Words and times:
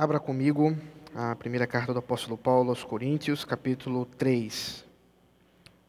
Abra 0.00 0.20
comigo 0.20 0.78
a 1.12 1.34
primeira 1.34 1.66
carta 1.66 1.92
do 1.92 1.98
apóstolo 1.98 2.38
Paulo 2.38 2.70
aos 2.70 2.84
Coríntios, 2.84 3.44
capítulo 3.44 4.06
3. 4.06 4.86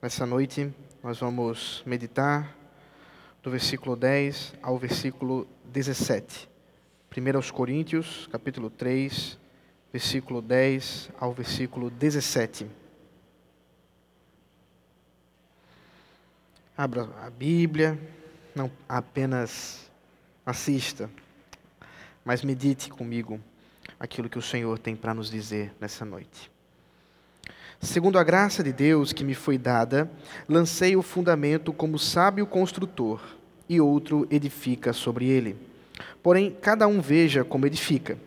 Nessa 0.01 0.25
noite 0.25 0.73
nós 1.03 1.19
vamos 1.19 1.83
meditar 1.85 2.57
do 3.43 3.51
versículo 3.51 3.95
10 3.95 4.55
ao 4.63 4.79
versículo 4.79 5.47
17. 5.65 6.49
1 7.15 7.35
aos 7.37 7.51
Coríntios, 7.51 8.27
capítulo 8.31 8.71
3, 8.71 9.37
versículo 9.93 10.41
10 10.41 11.11
ao 11.19 11.31
versículo 11.31 11.91
17. 11.91 12.65
Abra 16.75 17.07
a 17.21 17.29
Bíblia, 17.29 17.95
não 18.55 18.71
apenas 18.87 19.87
assista, 20.43 21.07
mas 22.25 22.41
medite 22.41 22.89
comigo 22.89 23.39
aquilo 23.99 24.29
que 24.29 24.37
o 24.37 24.41
Senhor 24.41 24.79
tem 24.79 24.95
para 24.95 25.13
nos 25.13 25.29
dizer 25.29 25.73
nessa 25.79 26.05
noite. 26.05 26.49
Segundo 27.81 28.19
a 28.19 28.23
graça 28.23 28.63
de 28.63 28.73
Deus 28.73 29.13
que 29.13 29.23
me 29.23 29.33
foi 29.33 29.57
dada, 29.57 30.09
lancei 30.47 30.95
o 30.95 31.01
fundamento 31.01 31.71
como 31.71 31.97
sábio 31.97 32.45
construtor, 32.45 33.21
e 33.69 33.79
outro 33.79 34.27
edifica 34.31 34.91
sobre 34.91 35.27
ele. 35.27 35.55
Porém, 36.23 36.57
cada 36.59 36.87
um 36.87 36.99
veja 36.99 37.43
como 37.43 37.67
edifica. 37.67 38.17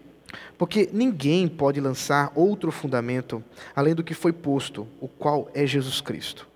Porque 0.57 0.89
ninguém 0.93 1.49
pode 1.49 1.81
lançar 1.81 2.31
outro 2.35 2.71
fundamento 2.71 3.43
além 3.75 3.95
do 3.95 4.05
que 4.05 4.15
foi 4.15 4.33
posto, 4.33 4.87
o 5.01 5.09
qual 5.09 5.51
é 5.53 5.67
Jesus 5.67 6.01
Cristo. 6.01 6.47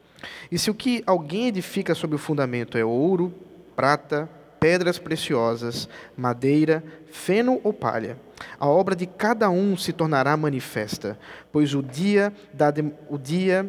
E 0.51 0.59
se 0.59 0.71
o 0.71 0.75
que 0.75 1.03
alguém 1.05 1.49
edifica 1.49 1.95
sobre 1.95 2.15
o 2.15 2.19
fundamento 2.19 2.79
é 2.79 2.85
ouro, 2.85 3.35
prata, 3.75 4.31
pedras 4.61 4.99
preciosas, 4.99 5.89
madeira, 6.17 6.83
feno 7.11 7.61
ou 7.63 7.73
palha, 7.73 8.19
a 8.59 8.67
obra 8.67 8.95
de 8.95 9.07
cada 9.07 9.49
um 9.51 9.77
se 9.77 9.93
tornará 9.93 10.37
manifesta, 10.37 11.19
pois 11.53 11.75
o 11.75 11.83
dia, 11.83 12.33
da, 12.53 12.73
o 13.09 13.19
dia 13.19 13.69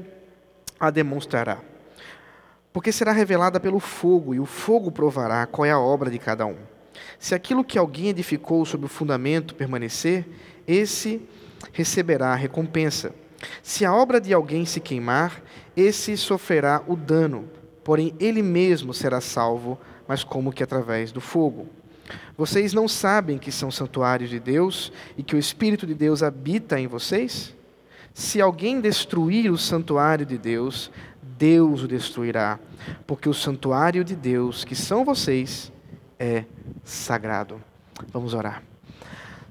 a 0.80 0.90
demonstrará. 0.90 1.60
Porque 2.72 2.92
será 2.92 3.12
revelada 3.12 3.60
pelo 3.60 3.80
fogo, 3.80 4.36
e 4.36 4.40
o 4.40 4.46
fogo 4.46 4.92
provará 4.92 5.46
qual 5.46 5.66
é 5.66 5.72
a 5.72 5.80
obra 5.80 6.10
de 6.10 6.20
cada 6.20 6.46
um. 6.46 6.58
Se 7.20 7.34
aquilo 7.34 7.64
que 7.64 7.78
alguém 7.78 8.10
edificou 8.10 8.66
sobre 8.66 8.86
o 8.86 8.90
fundamento 8.90 9.56
permanecer, 9.56 10.28
esse 10.68 11.22
receberá 11.74 12.34
a 12.34 12.36
recompensa. 12.36 13.14
Se 13.62 13.86
a 13.86 13.94
obra 13.94 14.20
de 14.20 14.34
alguém 14.34 14.66
se 14.66 14.80
queimar, 14.80 15.42
esse 15.76 16.18
sofrerá 16.18 16.84
o 16.88 16.96
dano, 16.96 17.50
porém 17.84 18.14
ele 18.20 18.42
mesmo 18.42 18.94
será 18.94 19.22
salvo, 19.22 19.80
mas 20.08 20.24
como 20.24 20.52
que 20.52 20.64
através 20.64 21.12
do 21.12 21.22
fogo. 21.22 21.68
Vocês 22.38 22.74
não 22.74 22.88
sabem 22.88 23.38
que 23.38 23.52
são 23.52 23.70
santuários 23.70 24.30
de 24.30 24.40
Deus 24.40 24.92
e 25.18 25.24
que 25.24 25.36
o 25.36 25.40
Espírito 25.40 25.86
de 25.86 25.94
Deus 25.94 26.24
habita 26.24 26.80
em 26.80 26.88
vocês? 26.88 27.54
Se 28.14 28.42
alguém 28.42 28.80
destruir 28.80 29.52
o 29.52 29.58
santuário 29.58 30.26
de 30.26 30.38
Deus, 30.38 30.90
Deus 31.22 31.84
o 31.84 31.88
destruirá, 31.88 32.60
porque 33.06 33.30
o 33.30 33.34
santuário 33.34 34.04
de 34.04 34.16
Deus, 34.16 34.64
que 34.64 34.76
são 34.76 35.06
vocês, 35.06 35.72
é 36.18 36.46
sagrado. 36.84 37.62
Vamos 38.12 38.34
orar. 38.34 38.64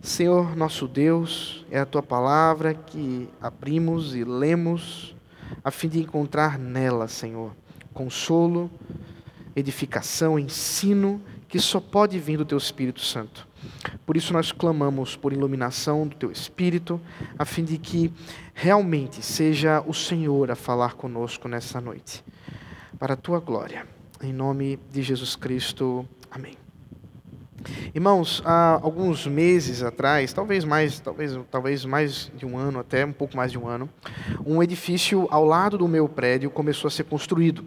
Senhor, 0.02 0.56
nosso 0.56 0.86
Deus, 0.88 1.64
é 1.70 1.78
a 1.78 1.86
tua 1.86 2.02
palavra 2.02 2.74
que 2.74 3.28
abrimos 3.40 4.14
e 4.14 4.24
lemos 4.24 5.14
a 5.62 5.70
fim 5.70 5.88
de 5.88 6.00
encontrar 6.00 6.58
nela, 6.58 7.08
Senhor, 7.08 7.52
consolo, 7.92 8.70
edificação, 9.56 10.38
ensino 10.38 11.20
que 11.48 11.58
só 11.58 11.80
pode 11.80 12.18
vir 12.18 12.36
do 12.36 12.44
teu 12.44 12.58
Espírito 12.58 13.00
Santo. 13.00 13.48
Por 14.04 14.16
isso 14.16 14.32
nós 14.32 14.52
clamamos 14.52 15.16
por 15.16 15.32
iluminação 15.32 16.06
do 16.06 16.14
teu 16.14 16.30
Espírito, 16.30 17.00
a 17.38 17.44
fim 17.44 17.64
de 17.64 17.78
que 17.78 18.12
realmente 18.54 19.24
seja 19.24 19.82
o 19.86 19.94
Senhor 19.94 20.50
a 20.50 20.54
falar 20.54 20.94
conosco 20.94 21.48
nessa 21.48 21.80
noite. 21.80 22.22
Para 22.98 23.14
a 23.14 23.16
tua 23.16 23.40
glória. 23.40 23.86
Em 24.22 24.32
nome 24.32 24.78
de 24.92 25.02
Jesus 25.02 25.34
Cristo. 25.34 26.06
Amém. 26.30 26.56
Irmãos, 27.94 28.42
há 28.44 28.78
alguns 28.82 29.26
meses 29.26 29.82
atrás, 29.82 30.32
talvez 30.32 30.64
mais, 30.64 31.00
talvez, 31.00 31.38
talvez 31.50 31.84
mais 31.84 32.30
de 32.36 32.46
um 32.46 32.56
ano, 32.56 32.78
até 32.78 33.04
um 33.04 33.12
pouco 33.12 33.36
mais 33.36 33.50
de 33.50 33.58
um 33.58 33.66
ano, 33.66 33.88
um 34.44 34.62
edifício 34.62 35.26
ao 35.30 35.44
lado 35.44 35.76
do 35.76 35.88
meu 35.88 36.08
prédio 36.08 36.50
começou 36.50 36.88
a 36.88 36.90
ser 36.90 37.04
construído. 37.04 37.64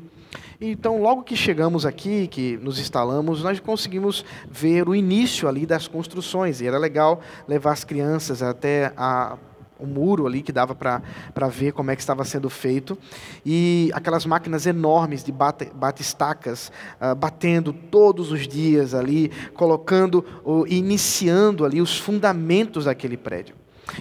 Então, 0.62 1.02
logo 1.02 1.24
que 1.24 1.36
chegamos 1.36 1.86
aqui, 1.86 2.28
que 2.28 2.58
nos 2.58 2.80
instalamos, 2.80 3.44
nós 3.44 3.60
conseguimos 3.60 4.26
ver 4.50 4.88
o 4.88 4.96
início 4.96 5.48
ali 5.48 5.66
das 5.66 5.88
construções. 5.88 6.62
E 6.62 6.68
era 6.68 6.78
legal 6.78 7.22
levar 7.48 7.72
as 7.72 7.84
crianças 7.84 8.44
até 8.44 8.94
a 8.98 9.38
o 9.80 9.88
muro 9.88 10.28
ali 10.28 10.42
que 10.42 10.52
dava 10.52 10.76
para 10.76 11.48
ver 11.48 11.72
como 11.72 11.90
é 11.90 11.96
que 11.96 12.02
estava 12.02 12.26
sendo 12.26 12.50
feito. 12.50 12.98
E 13.46 13.90
aquelas 13.94 14.26
máquinas 14.26 14.66
enormes 14.66 15.24
de 15.24 15.32
bate, 15.32 15.72
bate-estacas 15.74 16.72
uh, 17.00 17.16
batendo 17.16 17.72
todos 17.72 18.32
os 18.32 18.48
dias 18.48 18.94
ali, 18.94 19.32
colocando, 19.54 20.26
uh, 20.44 20.68
iniciando 20.68 21.64
ali 21.64 21.82
os 21.82 21.98
fundamentos 21.98 22.86
daquele 22.86 23.16
prédio. 23.16 23.56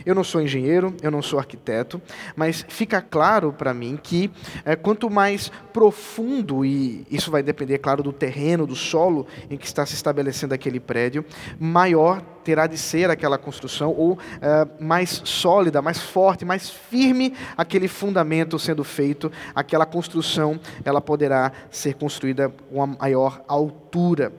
Eu 0.04 0.15
não 0.15 0.25
sou 0.25 0.41
engenheiro, 0.41 0.94
eu 1.03 1.10
não 1.10 1.22
sou 1.22 1.38
arquiteto, 1.38 2.00
mas 2.37 2.65
fica 2.69 3.00
claro 3.00 3.53
para 3.53 3.72
mim 3.75 3.99
que 4.00 4.31
é, 4.65 4.76
quanto 4.76 5.10
mais 5.10 5.50
profundo, 5.72 6.65
e 6.65 7.06
isso 7.10 7.31
vai 7.31 7.43
depender, 7.43 7.78
claro, 7.78 8.03
do 8.03 8.12
terreno, 8.12 8.66
do 8.66 8.76
solo 8.76 9.26
em 9.50 9.56
que 9.56 9.66
está 9.66 9.84
se 9.87 9.94
estabelecendo 9.94 10.54
aquele 10.54 10.81
prédio, 10.81 11.25
maior 11.59 12.22
terá 12.44 12.66
de 12.66 12.78
ser 12.78 13.10
aquela 13.10 13.37
construção, 13.37 13.91
ou 13.91 14.19
é, 14.41 14.66
mais 14.82 15.21
sólida, 15.25 15.82
mais 15.82 15.99
forte, 15.99 16.44
mais 16.44 16.70
firme 16.70 17.34
aquele 17.56 17.88
fundamento 17.88 18.59
sendo 18.59 18.82
feito, 18.82 19.31
aquela 19.55 19.84
construção 19.84 20.59
ela 20.84 21.00
poderá 21.00 21.53
ser 21.70 21.94
construída 21.94 22.49
com 22.49 22.82
a 22.82 22.87
maior 22.87 23.43
altura 23.47 24.32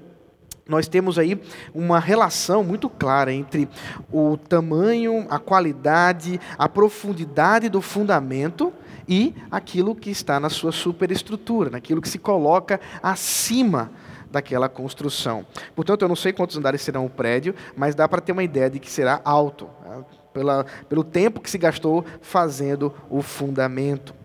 nós 0.70 0.88
temos 0.88 1.18
aí 1.18 1.42
uma 1.74 2.00
relação 2.00 2.64
muito 2.64 2.90
clara 2.90 3.34
entre 3.34 3.68
o 4.12 4.38
tamanho, 4.38 5.26
a 5.30 5.40
qualidade, 5.40 6.40
a 6.58 6.70
profundidade 6.70 7.68
do 7.68 7.82
fundamento 7.82 8.72
e 9.08 9.36
aquilo 9.50 9.96
que 9.96 10.12
está 10.12 10.40
na 10.40 10.50
sua 10.50 10.72
superestrutura, 10.72 11.72
naquilo 11.72 12.02
que 12.02 12.08
se 12.08 12.20
coloca 12.20 12.80
acima 13.02 13.92
daquela 14.32 14.70
construção. 14.70 15.44
Portanto, 15.76 16.04
eu 16.04 16.08
não 16.08 16.16
sei 16.16 16.32
quantos 16.32 16.56
andares 16.56 16.84
serão 16.84 17.06
o 17.06 17.10
prédio, 17.10 17.56
mas 17.76 17.96
dá 17.96 18.08
para 18.08 18.22
ter 18.22 18.32
uma 18.32 18.44
ideia 18.44 18.70
de 18.70 18.80
que 18.80 18.90
será 18.90 19.20
alto, 19.26 19.68
né? 19.84 20.06
pela, 20.32 20.66
pelo 20.88 21.04
tempo 21.04 21.42
que 21.42 21.50
se 21.50 21.58
gastou 21.58 22.06
fazendo 22.22 22.94
o 23.10 23.24
fundamento. 23.24 24.19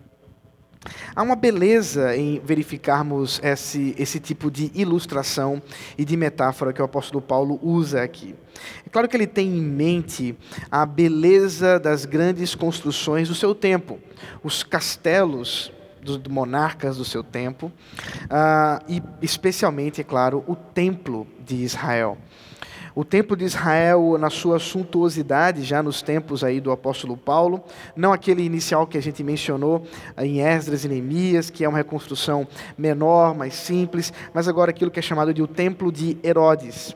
Há 1.15 1.21
uma 1.21 1.35
beleza 1.35 2.15
em 2.15 2.39
verificarmos 2.43 3.39
esse, 3.43 3.95
esse 3.97 4.19
tipo 4.19 4.51
de 4.51 4.71
ilustração 4.73 5.61
e 5.97 6.05
de 6.05 6.15
metáfora 6.15 6.73
que 6.73 6.81
o 6.81 6.85
apóstolo 6.85 7.21
Paulo 7.21 7.59
usa 7.61 8.03
aqui. 8.03 8.35
É 8.85 8.89
claro 8.89 9.07
que 9.07 9.17
ele 9.17 9.27
tem 9.27 9.57
em 9.57 9.61
mente 9.61 10.37
a 10.71 10.85
beleza 10.85 11.79
das 11.79 12.05
grandes 12.05 12.55
construções 12.55 13.27
do 13.27 13.35
seu 13.35 13.53
tempo, 13.53 13.99
os 14.43 14.63
castelos 14.63 15.71
dos 16.01 16.19
monarcas 16.29 16.97
do 16.97 17.03
seu 17.03 17.23
tempo, 17.23 17.71
uh, 18.25 18.83
e 18.87 19.01
especialmente, 19.21 20.01
é 20.01 20.03
claro, 20.03 20.43
o 20.47 20.55
templo 20.55 21.27
de 21.43 21.55
Israel. 21.55 22.17
O 22.95 23.03
templo 23.03 23.35
de 23.35 23.43
Israel, 23.43 24.17
na 24.17 24.29
sua 24.29 24.57
suntuosidade, 24.57 25.63
já 25.63 25.83
nos 25.83 26.01
tempos 26.01 26.45
aí 26.45 26.61
do 26.61 26.71
apóstolo 26.71 27.17
Paulo, 27.17 27.61
não 27.93 28.13
aquele 28.13 28.41
inicial 28.41 28.87
que 28.87 28.97
a 28.97 29.01
gente 29.01 29.21
mencionou 29.21 29.85
em 30.17 30.39
Esdras 30.39 30.85
e 30.85 30.87
Neemias, 30.87 31.49
que 31.49 31.65
é 31.65 31.67
uma 31.67 31.77
reconstrução 31.77 32.47
menor, 32.77 33.35
mais 33.35 33.53
simples, 33.53 34.13
mas 34.33 34.47
agora 34.47 34.71
aquilo 34.71 34.89
que 34.89 34.97
é 34.97 35.01
chamado 35.01 35.33
de 35.33 35.43
o 35.43 35.47
templo 35.47 35.91
de 35.91 36.17
Herodes. 36.23 36.95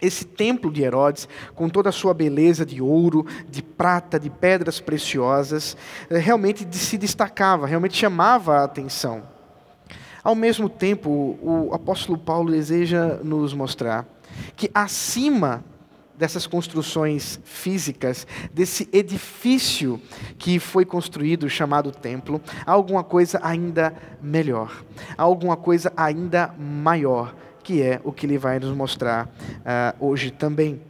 Esse 0.00 0.24
templo 0.24 0.72
de 0.72 0.82
Herodes, 0.82 1.28
com 1.54 1.68
toda 1.68 1.90
a 1.90 1.92
sua 1.92 2.12
beleza 2.12 2.66
de 2.66 2.82
ouro, 2.82 3.24
de 3.48 3.62
prata, 3.62 4.18
de 4.18 4.28
pedras 4.28 4.80
preciosas, 4.80 5.76
eh, 6.10 6.18
realmente 6.18 6.66
se 6.76 6.98
destacava, 6.98 7.68
realmente 7.68 7.96
chamava 7.96 8.56
a 8.56 8.64
atenção. 8.64 9.22
Ao 10.24 10.34
mesmo 10.34 10.68
tempo, 10.68 11.38
o 11.40 11.70
apóstolo 11.72 12.18
Paulo 12.18 12.50
deseja 12.50 13.20
nos 13.22 13.54
mostrar 13.54 14.04
que 14.56 14.70
acima 14.74 15.64
dessas 16.16 16.46
construções 16.46 17.40
físicas, 17.44 18.26
desse 18.52 18.88
edifício 18.92 20.00
que 20.38 20.58
foi 20.58 20.84
construído, 20.84 21.48
chamado 21.50 21.90
templo, 21.90 22.40
há 22.64 22.70
alguma 22.70 23.02
coisa 23.02 23.40
ainda 23.42 23.94
melhor, 24.20 24.84
há 25.16 25.22
alguma 25.22 25.56
coisa 25.56 25.92
ainda 25.96 26.54
maior, 26.58 27.34
que 27.62 27.82
é 27.82 28.00
o 28.04 28.12
que 28.12 28.26
ele 28.26 28.38
vai 28.38 28.58
nos 28.58 28.76
mostrar 28.76 29.26
uh, 29.26 30.06
hoje 30.06 30.30
também. 30.30 30.80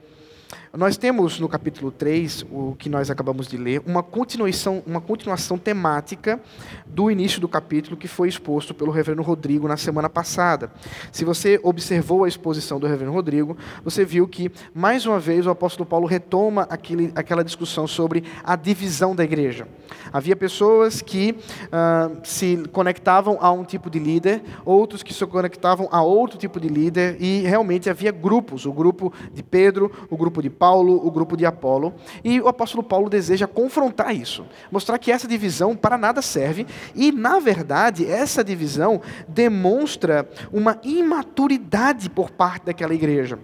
Nós 0.74 0.96
temos 0.96 1.38
no 1.38 1.50
capítulo 1.50 1.90
3, 1.90 2.46
o 2.50 2.74
que 2.78 2.88
nós 2.88 3.10
acabamos 3.10 3.46
de 3.46 3.58
ler, 3.58 3.82
uma 3.84 4.02
continuação, 4.02 4.82
uma 4.86 5.02
continuação 5.02 5.58
temática 5.58 6.40
do 6.86 7.10
início 7.10 7.38
do 7.42 7.46
capítulo 7.46 7.94
que 7.94 8.08
foi 8.08 8.26
exposto 8.26 8.72
pelo 8.72 8.90
reverendo 8.90 9.20
Rodrigo 9.20 9.68
na 9.68 9.76
semana 9.76 10.08
passada. 10.08 10.72
Se 11.12 11.26
você 11.26 11.60
observou 11.62 12.24
a 12.24 12.28
exposição 12.28 12.80
do 12.80 12.86
reverendo 12.86 13.14
Rodrigo, 13.14 13.54
você 13.84 14.02
viu 14.02 14.26
que, 14.26 14.50
mais 14.72 15.04
uma 15.04 15.20
vez, 15.20 15.46
o 15.46 15.50
apóstolo 15.50 15.84
Paulo 15.84 16.06
retoma 16.06 16.66
aquele, 16.70 17.12
aquela 17.14 17.44
discussão 17.44 17.86
sobre 17.86 18.24
a 18.42 18.56
divisão 18.56 19.14
da 19.14 19.24
igreja. 19.24 19.68
Havia 20.10 20.34
pessoas 20.34 21.02
que 21.02 21.36
uh, 21.66 22.18
se 22.24 22.62
conectavam 22.72 23.36
a 23.42 23.52
um 23.52 23.62
tipo 23.62 23.90
de 23.90 23.98
líder, 23.98 24.42
outros 24.64 25.02
que 25.02 25.12
se 25.12 25.26
conectavam 25.26 25.86
a 25.92 26.02
outro 26.02 26.38
tipo 26.38 26.58
de 26.58 26.68
líder, 26.68 27.18
e 27.20 27.42
realmente 27.42 27.90
havia 27.90 28.10
grupos: 28.10 28.64
o 28.64 28.72
grupo 28.72 29.12
de 29.34 29.42
Pedro, 29.42 29.92
o 30.08 30.16
grupo 30.16 30.40
de 30.40 30.48
Paulo, 30.62 31.04
o 31.04 31.10
grupo 31.10 31.36
de 31.36 31.44
Apolo. 31.44 31.92
E 32.22 32.40
o 32.40 32.46
apóstolo 32.46 32.84
Paulo 32.84 33.10
deseja 33.10 33.48
confrontar 33.48 34.14
isso, 34.14 34.46
mostrar 34.70 34.96
que 34.96 35.10
essa 35.10 35.26
divisão 35.26 35.74
para 35.74 35.98
nada 35.98 36.22
serve 36.22 36.68
e, 36.94 37.10
na 37.10 37.40
verdade, 37.40 38.06
essa 38.06 38.44
divisão 38.44 39.00
demonstra 39.26 40.28
uma 40.52 40.78
imaturidade 40.84 42.08
por 42.08 42.30
parte 42.30 42.66
daquela 42.66 42.94
igreja. 42.94 43.40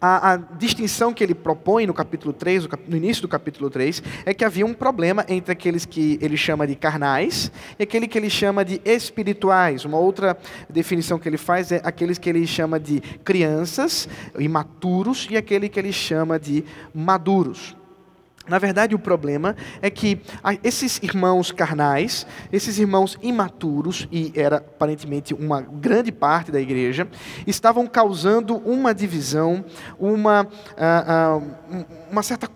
A, 0.00 0.32
a, 0.32 0.36
distinção 0.36 1.12
que 1.12 1.22
ele 1.22 1.34
propõe 1.34 1.86
no 1.86 1.94
capítulo 1.94 2.32
3, 2.32 2.66
no 2.88 2.96
início 2.96 3.22
do 3.22 3.28
capítulo 3.28 3.70
3, 3.70 4.02
é 4.24 4.34
que 4.34 4.44
havia 4.44 4.66
um 4.66 4.74
problema 4.74 5.24
entre 5.28 5.52
aqueles 5.52 5.84
que 5.84 6.18
ele 6.20 6.36
chama 6.36 6.66
de 6.66 6.74
carnais 6.74 7.50
e 7.78 7.82
aquele 7.82 8.06
que 8.08 8.18
ele 8.18 8.30
chama 8.30 8.64
de 8.64 8.80
espirituais. 8.84 9.84
Uma 9.84 9.98
outra 9.98 10.36
definição 10.68 11.18
que 11.18 11.28
ele 11.28 11.38
faz 11.38 11.72
é 11.72 11.80
aqueles 11.84 12.18
que 12.18 12.28
ele 12.28 12.46
chama 12.46 12.78
de 12.78 13.00
crianças, 13.24 14.08
imaturos, 14.38 15.26
e 15.30 15.36
aquele 15.36 15.68
que 15.68 15.78
ele 15.78 15.92
chama 15.92 16.38
de 16.38 16.64
maduros. 16.94 17.76
Na 18.48 18.58
verdade, 18.58 18.94
o 18.94 18.98
problema 18.98 19.56
é 19.82 19.90
que 19.90 20.20
esses 20.62 21.00
irmãos 21.02 21.50
carnais, 21.50 22.26
esses 22.52 22.78
irmãos 22.78 23.18
imaturos, 23.20 24.06
e 24.10 24.32
era 24.36 24.58
aparentemente 24.58 25.34
uma 25.34 25.60
grande 25.60 26.12
parte 26.12 26.52
da 26.52 26.60
igreja, 26.60 27.08
estavam 27.46 27.86
causando 27.86 28.56
uma 28.58 28.94
divisão, 28.94 29.64
uma, 29.98 30.46
ah, 30.76 31.40
ah, 31.40 31.86
uma 32.10 32.22
certa 32.22 32.48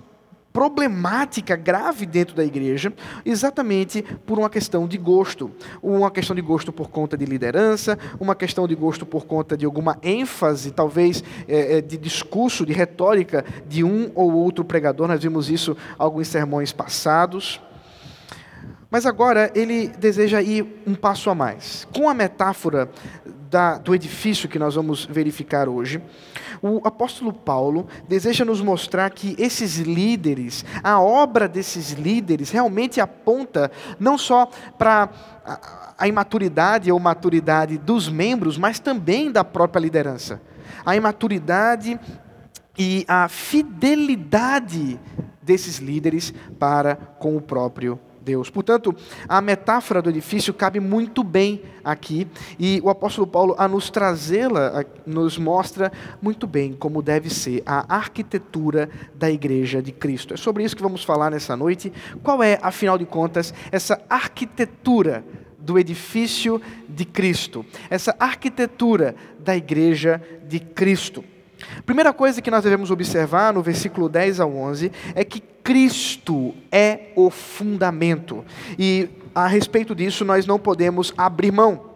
problemática 0.53 1.57
grave 1.57 2.07
dentro 2.07 2.35
da 2.35 2.45
igreja, 2.45 2.93
exatamente 3.25 4.03
por 4.27 4.39
uma 4.39 4.51
questão 4.51 4.87
de 4.87 4.99
gosto. 4.99 5.51
Uma 5.83 6.11
questão 6.11 6.35
de 6.35 6.43
gosto 6.43 6.73
por 6.73 6.91
conta 6.91 7.17
de 7.17 7.25
liderança, 7.25 7.99
uma 8.19 8.35
questão 8.35 8.67
de 8.67 8.75
gosto 8.75 9.07
por 9.07 9.27
conta 9.27 9.57
de 9.57 9.65
alguma 9.65 9.99
ênfase, 10.03 10.71
talvez 10.71 11.23
é, 11.47 11.81
de 11.81 11.97
discurso, 11.97 12.67
de 12.67 12.73
retórica 12.73 13.45
de 13.69 13.85
um 13.85 14.11
ou 14.15 14.33
outro 14.33 14.65
pregador. 14.65 15.09
Nós 15.09 15.23
vimos 15.23 15.51
isso 15.51 15.73
em 15.73 15.95
alguns 15.99 16.29
sermões 16.29 16.73
passados. 16.73 17.61
Mas 18.91 19.07
agora 19.07 19.53
ele 19.55 19.89
deseja 19.89 20.43
ir 20.43 20.83
um 20.85 20.95
passo 20.95 21.31
a 21.31 21.35
mais. 21.35 21.87
Com 21.93 22.09
a 22.09 22.15
metáfora 22.15 22.91
da, 23.49 23.79
do 23.79 23.95
edifício 23.95 24.49
que 24.49 24.59
nós 24.59 24.75
vamos 24.75 25.07
verificar 25.07 25.69
hoje, 25.69 26.03
o 26.61 26.81
apóstolo 26.85 27.33
Paulo 27.33 27.87
deseja 28.09 28.45
nos 28.45 28.61
mostrar 28.61 29.11
que 29.11 29.37
esses 29.39 29.77
líderes, 29.79 30.65
a 30.83 31.01
obra 31.01 31.49
desses 31.49 31.93
líderes, 31.93 32.51
realmente 32.51 33.01
aponta 33.01 33.71
não 33.99 34.19
só 34.19 34.51
para 34.77 35.09
a, 35.45 35.95
a 35.97 36.09
imaturidade 36.09 36.91
ou 36.91 36.99
maturidade 36.99 37.79
dos 37.79 38.09
membros, 38.09 38.59
mas 38.59 38.81
também 38.81 39.31
da 39.31 39.45
própria 39.45 39.81
liderança. 39.81 40.41
A 40.85 40.97
imaturidade 40.97 41.99
e 42.77 43.05
a 43.07 43.29
fidelidade 43.29 44.99
desses 45.41 45.79
líderes 45.79 46.35
para 46.59 46.97
com 46.97 47.37
o 47.37 47.41
próprio 47.41 47.99
Deus. 48.23 48.51
Portanto, 48.51 48.95
a 49.29 49.41
metáfora 49.41 50.03
do 50.03 50.11
edifício 50.11 50.53
cabe 50.53 50.81
muito 50.81 51.23
bem 51.25 51.63
aqui 51.83 52.27
e 52.59 52.81
o 52.83 52.91
apóstolo 52.91 53.27
Paulo, 53.27 53.55
a 53.59 53.67
nos 53.67 53.91
trazê-la, 53.91 54.85
nos 55.07 55.39
mostra 55.39 55.93
muito 56.21 56.47
bem 56.47 56.73
como 56.73 57.03
deve 57.03 57.31
ser 57.31 57.63
a 57.65 57.95
arquitetura 57.95 58.91
da 59.15 59.31
igreja 59.31 59.83
de 59.83 59.93
Cristo. 59.93 60.35
É 60.35 60.37
sobre 60.37 60.65
isso 60.65 60.77
que 60.77 60.83
vamos 60.83 61.05
falar 61.05 61.31
nessa 61.31 61.57
noite. 61.57 61.93
Qual 62.23 62.43
é, 62.43 62.59
afinal 62.63 62.99
de 62.99 63.07
contas, 63.07 63.55
essa 63.73 64.01
arquitetura 64.09 65.25
do 65.59 65.79
edifício 65.79 66.61
de 66.89 67.05
Cristo? 67.05 67.65
Essa 67.89 68.15
arquitetura 68.19 69.15
da 69.39 69.57
igreja 69.57 70.23
de 70.47 70.61
Cristo. 70.61 71.25
Primeira 71.85 72.13
coisa 72.13 72.41
que 72.41 72.51
nós 72.51 72.65
devemos 72.65 72.91
observar 72.91 73.53
no 73.53 73.63
versículo 73.63 74.09
10 74.09 74.41
ao 74.41 74.55
11 74.55 74.93
é 75.15 75.25
que 75.25 75.41
Cristo 75.41 76.55
é 76.71 77.09
o 77.17 77.31
fundamento. 77.31 78.45
E 78.79 79.09
a 79.35 79.47
respeito 79.47 79.95
disso 79.95 80.25
nós 80.25 80.47
não 80.47 80.59
podemos 80.59 81.13
abrir 81.17 81.53
mão. 81.53 81.91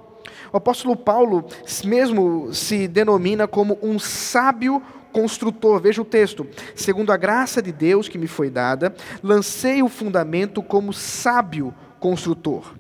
O 0.53 0.57
apóstolo 0.57 0.97
Paulo 0.97 1.47
mesmo 1.85 2.53
se 2.53 2.87
denomina 2.87 3.49
como 3.49 3.79
um 3.83 3.99
sábio 3.99 4.83
construtor. 5.13 5.81
Veja 5.81 6.03
o 6.03 6.05
texto. 6.05 6.47
Segundo 6.75 7.13
a 7.13 7.17
graça 7.17 7.63
de 7.63 7.73
Deus 7.73 8.09
que 8.09 8.19
me 8.19 8.27
foi 8.27 8.51
dada, 8.51 8.95
lancei 9.23 9.83
o 9.83 9.89
fundamento 9.89 10.63
como 10.63 10.93
sábio 10.93 11.75
construtor. 11.99 12.75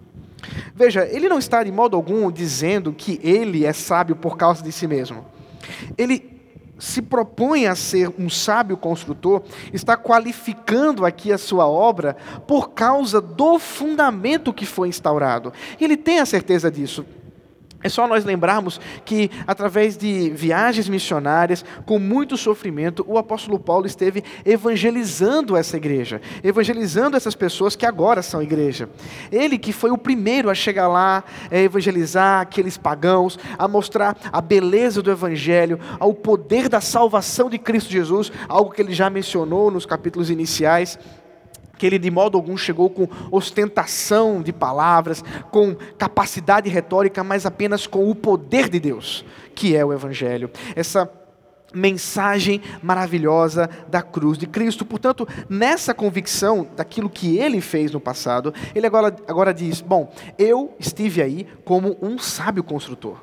Veja, 0.74 1.06
ele 1.10 1.28
não 1.28 1.38
está 1.38 1.62
de 1.62 1.72
modo 1.72 1.96
algum 1.96 2.30
dizendo 2.30 2.92
que 2.92 3.18
ele 3.22 3.64
é 3.64 3.72
sábio 3.72 4.14
por 4.14 4.36
causa 4.36 4.62
de 4.62 4.70
si 4.70 4.86
mesmo. 4.86 5.24
Ele 5.96 6.33
se 6.84 7.00
propõe 7.00 7.66
a 7.66 7.74
ser 7.74 8.12
um 8.18 8.28
sábio 8.28 8.76
construtor, 8.76 9.42
está 9.72 9.96
qualificando 9.96 11.06
aqui 11.06 11.32
a 11.32 11.38
sua 11.38 11.66
obra 11.66 12.14
por 12.46 12.70
causa 12.70 13.22
do 13.22 13.58
fundamento 13.58 14.52
que 14.52 14.66
foi 14.66 14.88
instaurado. 14.88 15.52
Ele 15.80 15.96
tem 15.96 16.20
a 16.20 16.26
certeza 16.26 16.70
disso. 16.70 17.04
É 17.84 17.88
só 17.90 18.08
nós 18.08 18.24
lembrarmos 18.24 18.80
que, 19.04 19.30
através 19.46 19.94
de 19.94 20.30
viagens 20.30 20.88
missionárias, 20.88 21.62
com 21.84 21.98
muito 21.98 22.34
sofrimento, 22.34 23.04
o 23.06 23.18
apóstolo 23.18 23.58
Paulo 23.58 23.86
esteve 23.86 24.24
evangelizando 24.42 25.54
essa 25.54 25.76
igreja, 25.76 26.18
evangelizando 26.42 27.14
essas 27.14 27.34
pessoas 27.34 27.76
que 27.76 27.84
agora 27.84 28.22
são 28.22 28.42
igreja. 28.42 28.88
Ele 29.30 29.58
que 29.58 29.70
foi 29.70 29.90
o 29.90 29.98
primeiro 29.98 30.48
a 30.48 30.54
chegar 30.54 30.88
lá, 30.88 31.22
a 31.50 31.58
evangelizar 31.58 32.40
aqueles 32.40 32.78
pagãos, 32.78 33.38
a 33.58 33.68
mostrar 33.68 34.16
a 34.32 34.40
beleza 34.40 35.02
do 35.02 35.10
evangelho, 35.10 35.78
ao 36.00 36.14
poder 36.14 36.70
da 36.70 36.80
salvação 36.80 37.50
de 37.50 37.58
Cristo 37.58 37.92
Jesus, 37.92 38.32
algo 38.48 38.70
que 38.70 38.80
ele 38.80 38.94
já 38.94 39.10
mencionou 39.10 39.70
nos 39.70 39.84
capítulos 39.84 40.30
iniciais 40.30 40.98
que 41.78 41.86
ele 41.86 41.98
de 41.98 42.10
modo 42.10 42.36
algum 42.36 42.56
chegou 42.56 42.90
com 42.90 43.08
ostentação 43.30 44.42
de 44.42 44.52
palavras, 44.52 45.22
com 45.50 45.74
capacidade 45.98 46.68
retórica, 46.68 47.24
mas 47.24 47.46
apenas 47.46 47.86
com 47.86 48.10
o 48.10 48.14
poder 48.14 48.68
de 48.68 48.80
Deus, 48.80 49.24
que 49.54 49.76
é 49.76 49.84
o 49.84 49.92
Evangelho. 49.92 50.50
Essa 50.74 51.10
mensagem 51.74 52.62
maravilhosa 52.82 53.68
da 53.88 54.00
cruz 54.00 54.38
de 54.38 54.46
Cristo. 54.46 54.84
Portanto, 54.84 55.26
nessa 55.48 55.92
convicção 55.92 56.68
daquilo 56.76 57.10
que 57.10 57.36
ele 57.36 57.60
fez 57.60 57.90
no 57.90 58.00
passado, 58.00 58.54
ele 58.74 58.86
agora, 58.86 59.14
agora 59.26 59.52
diz: 59.52 59.80
Bom, 59.80 60.12
eu 60.38 60.74
estive 60.78 61.20
aí 61.20 61.46
como 61.64 61.96
um 62.00 62.18
sábio 62.18 62.62
construtor. 62.62 63.18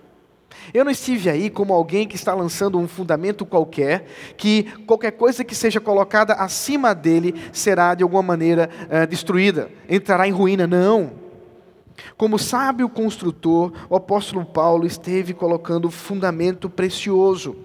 Eu 0.73 0.85
não 0.85 0.91
estive 0.91 1.29
aí 1.29 1.49
como 1.49 1.73
alguém 1.73 2.07
que 2.07 2.15
está 2.15 2.33
lançando 2.33 2.77
um 2.77 2.87
fundamento 2.87 3.45
qualquer, 3.45 4.05
que 4.37 4.63
qualquer 4.85 5.11
coisa 5.11 5.43
que 5.43 5.55
seja 5.55 5.79
colocada 5.79 6.33
acima 6.33 6.93
dele 6.93 7.35
será 7.51 7.93
de 7.93 8.03
alguma 8.03 8.23
maneira 8.23 8.69
é, 8.89 9.05
destruída, 9.05 9.69
entrará 9.89 10.27
em 10.27 10.31
ruína. 10.31 10.67
Não. 10.67 11.11
Como 12.17 12.39
sábio 12.39 12.89
construtor, 12.89 13.73
o 13.89 13.95
apóstolo 13.95 14.45
Paulo 14.45 14.85
esteve 14.85 15.33
colocando 15.33 15.89
fundamento 15.91 16.69
precioso, 16.69 17.55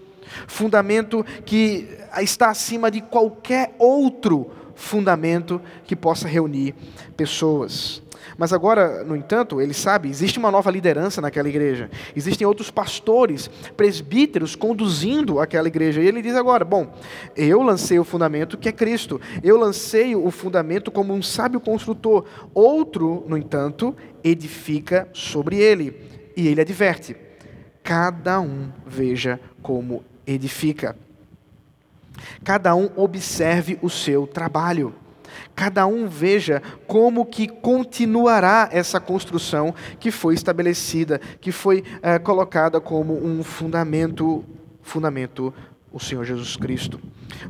fundamento 0.46 1.24
que 1.44 1.88
está 2.20 2.50
acima 2.50 2.90
de 2.90 3.00
qualquer 3.00 3.74
outro 3.78 4.50
fundamento 4.74 5.60
que 5.84 5.96
possa 5.96 6.28
reunir 6.28 6.74
pessoas. 7.16 8.02
Mas 8.36 8.52
agora, 8.52 9.04
no 9.04 9.16
entanto, 9.16 9.60
ele 9.60 9.74
sabe, 9.74 10.08
existe 10.08 10.38
uma 10.38 10.50
nova 10.50 10.70
liderança 10.70 11.20
naquela 11.20 11.48
igreja. 11.48 11.90
Existem 12.14 12.46
outros 12.46 12.70
pastores, 12.70 13.48
presbíteros 13.76 14.54
conduzindo 14.54 15.40
aquela 15.40 15.68
igreja. 15.68 16.00
E 16.00 16.06
ele 16.06 16.22
diz 16.22 16.34
agora: 16.34 16.64
Bom, 16.64 16.94
eu 17.36 17.62
lancei 17.62 17.98
o 17.98 18.04
fundamento 18.04 18.58
que 18.58 18.68
é 18.68 18.72
Cristo. 18.72 19.20
Eu 19.42 19.56
lancei 19.56 20.14
o 20.14 20.30
fundamento 20.30 20.90
como 20.90 21.14
um 21.14 21.22
sábio 21.22 21.60
construtor. 21.60 22.24
Outro, 22.52 23.24
no 23.28 23.36
entanto, 23.36 23.94
edifica 24.22 25.08
sobre 25.12 25.56
ele. 25.56 25.96
E 26.36 26.48
ele 26.48 26.60
adverte: 26.60 27.16
Cada 27.82 28.40
um 28.40 28.70
veja 28.86 29.40
como 29.62 30.04
edifica. 30.26 30.96
Cada 32.44 32.74
um 32.74 32.90
observe 32.96 33.78
o 33.82 33.90
seu 33.90 34.26
trabalho 34.26 34.94
cada 35.54 35.86
um 35.86 36.08
veja 36.08 36.62
como 36.86 37.24
que 37.24 37.48
continuará 37.48 38.68
essa 38.72 39.00
construção 39.00 39.74
que 39.98 40.10
foi 40.10 40.34
estabelecida, 40.34 41.20
que 41.40 41.52
foi 41.52 41.84
é, 42.02 42.18
colocada 42.18 42.80
como 42.80 43.14
um 43.14 43.42
fundamento, 43.42 44.44
fundamento 44.82 45.52
o 45.92 45.98
Senhor 45.98 46.24
Jesus 46.24 46.56
Cristo. 46.56 47.00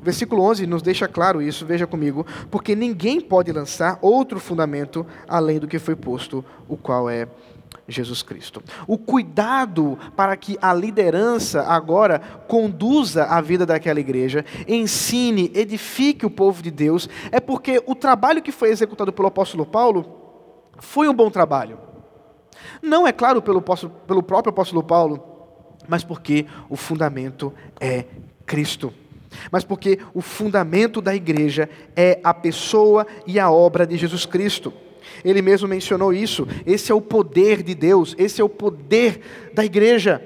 O 0.01 0.05
versículo 0.05 0.43
11 0.43 0.67
nos 0.67 0.83
deixa 0.83 1.09
claro 1.09 1.43
isso, 1.43 1.67
veja 1.67 1.87
comigo, 1.87 2.25
porque 2.51 2.77
ninguém 2.77 3.21
pode 3.21 3.51
lançar 3.51 3.99
outro 4.01 4.39
fundamento 4.39 5.05
além 5.27 5.59
do 5.59 5.67
que 5.67 5.79
foi 5.79 5.97
posto, 5.97 6.45
o 6.69 6.77
qual 6.77 7.11
é 7.11 7.27
Jesus 7.89 8.23
Cristo. 8.23 8.63
O 8.87 8.99
cuidado 8.99 9.99
para 10.17 10.37
que 10.37 10.59
a 10.61 10.75
liderança 10.75 11.63
agora 11.63 12.19
conduza 12.49 13.25
a 13.25 13.41
vida 13.41 13.65
daquela 13.65 14.01
igreja, 14.01 14.45
ensine, 14.67 15.51
edifique 15.55 16.27
o 16.27 16.31
povo 16.31 16.63
de 16.63 16.71
Deus, 16.71 17.09
é 17.31 17.41
porque 17.41 17.83
o 17.87 17.95
trabalho 17.95 18.43
que 18.43 18.53
foi 18.53 18.71
executado 18.71 19.13
pelo 19.13 19.29
apóstolo 19.29 19.65
Paulo 19.65 20.05
foi 20.79 21.09
um 21.09 21.15
bom 21.15 21.31
trabalho. 21.31 21.79
Não 22.83 23.07
é 23.07 23.13
claro 23.13 23.41
pelo, 23.41 23.63
pelo 23.63 24.23
próprio 24.23 24.51
apóstolo 24.51 24.83
Paulo, 24.83 25.23
mas 25.89 26.03
porque 26.03 26.47
o 26.69 26.77
fundamento 26.77 27.53
é 27.81 28.05
Cristo. 28.45 28.93
Mas 29.51 29.65
porque 29.65 29.99
o 30.15 30.21
fundamento 30.21 31.01
da 31.01 31.15
igreja 31.15 31.69
é 31.95 32.21
a 32.25 32.33
pessoa 32.33 33.07
e 33.27 33.39
a 33.39 33.51
obra 33.51 33.87
de 33.87 33.97
Jesus 33.97 34.25
Cristo. 34.25 34.73
Ele 35.27 35.43
mesmo 35.43 35.67
mencionou 35.67 36.15
isso. 36.15 36.47
Esse 36.65 36.93
é 36.93 36.95
o 36.95 37.01
poder 37.01 37.61
de 37.61 37.75
Deus, 37.75 38.15
esse 38.17 38.41
é 38.41 38.45
o 38.45 38.49
poder 38.49 39.21
da 39.53 39.65
igreja. 39.65 40.23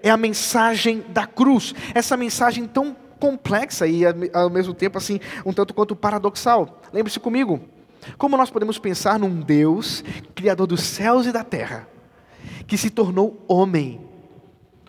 É 0.00 0.10
a 0.10 0.16
mensagem 0.16 1.04
da 1.08 1.26
cruz. 1.26 1.74
Essa 1.92 2.16
mensagem 2.16 2.64
tão 2.64 2.96
complexa 3.18 3.84
e 3.86 4.02
ao 4.32 4.48
mesmo 4.48 4.72
tempo 4.72 4.96
assim, 4.96 5.18
um 5.44 5.52
tanto 5.52 5.74
quanto 5.74 5.96
paradoxal. 5.96 6.80
Lembre-se 6.92 7.18
comigo. 7.18 7.60
Como 8.16 8.36
nós 8.36 8.48
podemos 8.48 8.78
pensar 8.78 9.18
num 9.18 9.40
Deus, 9.40 10.04
criador 10.36 10.68
dos 10.68 10.82
céus 10.82 11.26
e 11.26 11.32
da 11.32 11.42
terra, 11.42 11.88
que 12.66 12.78
se 12.78 12.90
tornou 12.90 13.42
homem, 13.48 14.00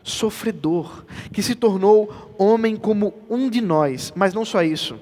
sofredor, 0.04 1.06
que 1.32 1.42
se 1.42 1.56
tornou 1.56 2.36
homem 2.38 2.76
como 2.76 3.16
um 3.28 3.50
de 3.50 3.62
nós, 3.62 4.14
mas 4.16 4.32
não 4.32 4.46
só 4.46 4.62
isso 4.62 4.96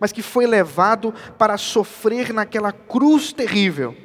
mas 0.00 0.12
que 0.12 0.22
foi 0.22 0.46
levado 0.46 1.12
para 1.38 1.56
sofrer 1.56 2.32
naquela 2.32 2.72
cruz 2.72 3.32
terrível. 3.32 3.96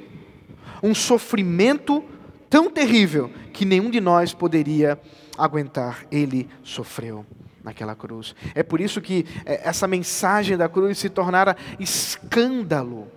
Um 0.82 0.96
sofrimento 0.96 2.04
tão 2.50 2.70
terrível 2.70 3.30
que 3.54 3.66
nenhum 3.66 3.90
de 3.90 4.00
nós 4.00 4.34
poderia 4.34 5.00
aguentar. 5.38 6.06
Ele 6.12 6.48
sofreu 6.64 7.26
naquela 7.64 7.96
cruz. 7.96 8.36
É 8.56 8.64
por 8.64 8.80
isso 8.82 9.02
que 9.02 9.26
é, 9.46 9.68
essa 9.68 9.88
mensagem 9.88 10.58
da 10.58 10.70
cruz 10.70 10.98
se 10.98 11.10
tornara 11.10 11.56
escândalo 11.80 13.08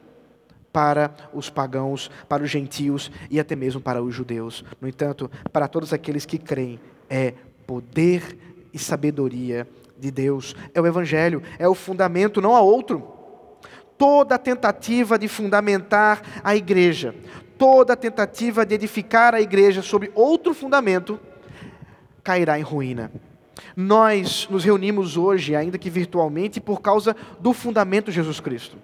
para 0.72 1.14
os 1.32 1.50
pagãos, 1.50 2.10
para 2.28 2.42
os 2.42 2.50
gentios 2.50 3.10
e 3.30 3.38
até 3.38 3.54
mesmo 3.54 3.80
para 3.80 4.02
os 4.02 4.14
judeus. 4.14 4.64
No 4.80 4.88
entanto, 4.88 5.30
para 5.52 5.68
todos 5.68 5.92
aqueles 5.92 6.24
que 6.24 6.38
creem, 6.38 6.80
é 7.08 7.34
poder 7.66 8.38
e 8.72 8.78
sabedoria 8.78 9.68
de 10.02 10.10
Deus, 10.10 10.56
é 10.74 10.80
o 10.80 10.86
Evangelho, 10.86 11.40
é 11.60 11.68
o 11.68 11.74
fundamento, 11.74 12.42
não 12.42 12.56
há 12.56 12.60
outro. 12.60 13.06
Toda 13.96 14.36
tentativa 14.36 15.16
de 15.16 15.28
fundamentar 15.28 16.22
a 16.42 16.56
igreja, 16.56 17.14
toda 17.56 17.96
tentativa 17.96 18.66
de 18.66 18.74
edificar 18.74 19.32
a 19.32 19.40
igreja 19.40 19.80
sobre 19.80 20.10
outro 20.12 20.52
fundamento, 20.52 21.20
cairá 22.24 22.58
em 22.58 22.62
ruína. 22.62 23.12
Nós 23.76 24.48
nos 24.50 24.64
reunimos 24.64 25.16
hoje, 25.16 25.54
ainda 25.54 25.78
que 25.78 25.88
virtualmente, 25.88 26.60
por 26.60 26.80
causa 26.80 27.14
do 27.38 27.52
fundamento 27.52 28.10
Jesus 28.10 28.40
Cristo. 28.40 28.76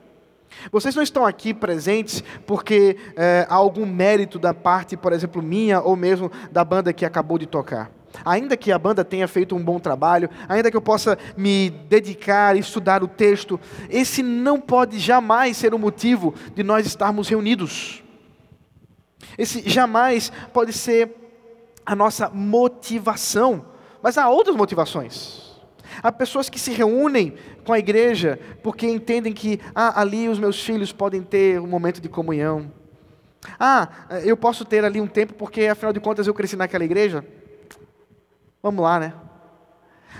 Vocês 0.71 0.95
não 0.95 1.03
estão 1.03 1.27
aqui 1.27 1.53
presentes 1.53 2.23
porque 2.47 2.97
é, 3.17 3.45
há 3.49 3.55
algum 3.55 3.85
mérito 3.85 4.39
da 4.39 4.55
parte, 4.55 4.97
por 4.97 5.13
exemplo, 5.13 5.43
minha 5.43 5.81
ou 5.81 5.97
mesmo 5.97 6.31
da 6.53 6.65
banda 6.65 6.93
que 6.93 7.05
acabou 7.05 7.39
de 7.39 7.47
tocar. 7.47 7.91
Ainda 8.25 8.57
que 8.57 8.73
a 8.73 8.79
banda 8.79 9.05
tenha 9.05 9.29
feito 9.29 9.55
um 9.55 9.63
bom 9.63 9.79
trabalho, 9.79 10.29
ainda 10.49 10.71
que 10.71 10.77
eu 10.77 10.83
possa 10.83 11.19
me 11.37 11.71
dedicar 11.71 12.57
e 12.57 12.61
estudar 12.61 13.03
o 13.03 13.09
texto, 13.09 13.61
esse 13.89 14.23
não 14.23 14.61
pode 14.61 14.99
jamais 14.99 15.57
ser 15.57 15.75
o 15.75 15.79
motivo 15.79 16.35
de 16.55 16.63
nós 16.63 16.87
estarmos 16.87 17.29
reunidos. 17.29 18.03
Esse 19.37 19.69
jamais 19.69 20.33
pode 20.53 20.73
ser 20.73 21.15
a 21.85 21.95
nossa 21.95 22.29
motivação, 22.29 23.65
mas 24.03 24.19
há 24.19 24.29
outras 24.29 24.57
motivações. 24.57 25.49
Há 26.03 26.13
pessoas 26.13 26.49
que 26.49 26.59
se 26.59 26.73
reúnem 26.73 27.35
com 27.65 27.73
a 27.73 27.79
igreja 27.79 28.39
porque 28.63 28.87
entendem 28.87 29.33
que 29.33 29.61
ah, 29.75 30.01
ali 30.01 30.29
os 30.29 30.39
meus 30.39 30.63
filhos 30.63 30.93
podem 30.93 31.23
ter 31.23 31.61
um 31.61 31.67
momento 31.67 32.01
de 32.01 32.09
comunhão. 32.09 32.71
Ah, 33.59 33.89
eu 34.25 34.37
posso 34.37 34.65
ter 34.65 34.85
ali 34.85 35.01
um 35.01 35.07
tempo 35.07 35.35
porque 35.35 35.67
afinal 35.67 35.93
de 35.93 36.01
contas 36.01 36.27
eu 36.27 36.35
cresci 36.35 36.57
naquela 36.57 36.85
igreja. 36.85 37.25
Vamos 38.63 38.83
lá, 38.83 38.99
né? 38.99 39.15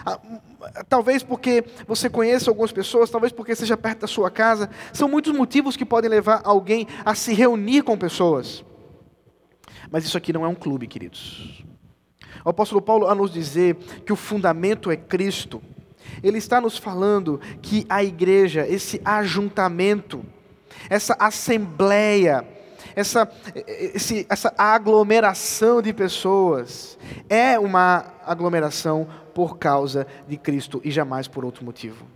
Ah, 0.05 0.21
talvez 0.89 1.23
porque 1.23 1.65
você 1.87 2.09
conheça 2.09 2.51
algumas 2.51 2.73
pessoas, 2.73 3.11
talvez 3.11 3.33
porque 3.33 3.55
seja 3.55 3.77
perto 3.77 4.01
da 4.01 4.07
sua 4.07 4.31
casa. 4.31 4.71
São 4.93 5.09
muitos 5.09 5.33
motivos 5.33 5.77
que 5.77 5.85
podem 5.85 6.11
levar 6.11 6.41
alguém 6.45 6.87
a 7.05 7.15
se 7.15 7.35
reunir 7.35 7.83
com 7.83 7.97
pessoas. 7.97 8.65
Mas 9.91 10.05
isso 10.05 10.17
aqui 10.17 10.33
não 10.33 10.45
é 10.45 10.49
um 10.49 10.55
clube, 10.55 10.87
queridos. 10.87 11.65
O 12.45 12.51
apóstolo 12.51 12.81
Paulo, 12.81 13.09
a 13.09 13.15
nos 13.15 13.33
dizer 13.33 13.77
que 14.05 14.13
o 14.13 14.17
fundamento 14.17 14.91
é 14.91 14.97
Cristo, 14.97 15.61
ele 16.23 16.39
está 16.39 16.61
nos 16.61 16.77
falando 16.77 17.41
que 17.61 17.85
a 17.89 18.03
igreja, 18.03 18.67
esse 18.67 19.01
ajuntamento, 19.05 20.25
essa 20.89 21.17
assembleia, 21.19 22.47
essa, 22.95 23.31
esse, 23.67 24.27
essa 24.29 24.55
aglomeração 24.57 25.81
de 25.83 25.93
pessoas 25.93 26.99
é 27.29 27.59
uma 27.59 28.15
aglomeração 28.25 29.07
por 29.35 29.59
causa 29.59 30.07
de 30.27 30.37
Cristo 30.37 30.81
e 30.85 30.91
jamais 30.91 31.29
por 31.29 31.45
outro 31.45 31.65
motivo. 31.65 32.07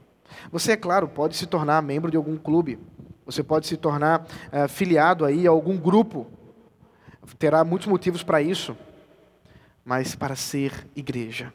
Você, 0.50 0.72
é 0.72 0.76
claro, 0.76 1.08
pode 1.08 1.36
se 1.36 1.46
tornar 1.46 1.82
membro 1.82 2.10
de 2.10 2.16
algum 2.16 2.36
clube, 2.36 2.78
você 3.24 3.42
pode 3.42 3.66
se 3.66 3.76
tornar 3.76 4.22
uh, 4.22 4.68
filiado 4.68 5.24
aí 5.24 5.46
a 5.46 5.50
algum 5.50 5.76
grupo, 5.76 6.26
terá 7.38 7.64
muitos 7.64 7.86
motivos 7.86 8.22
para 8.22 8.42
isso, 8.42 8.76
mas 9.84 10.14
para 10.14 10.34
ser 10.34 10.88
igreja, 10.96 11.52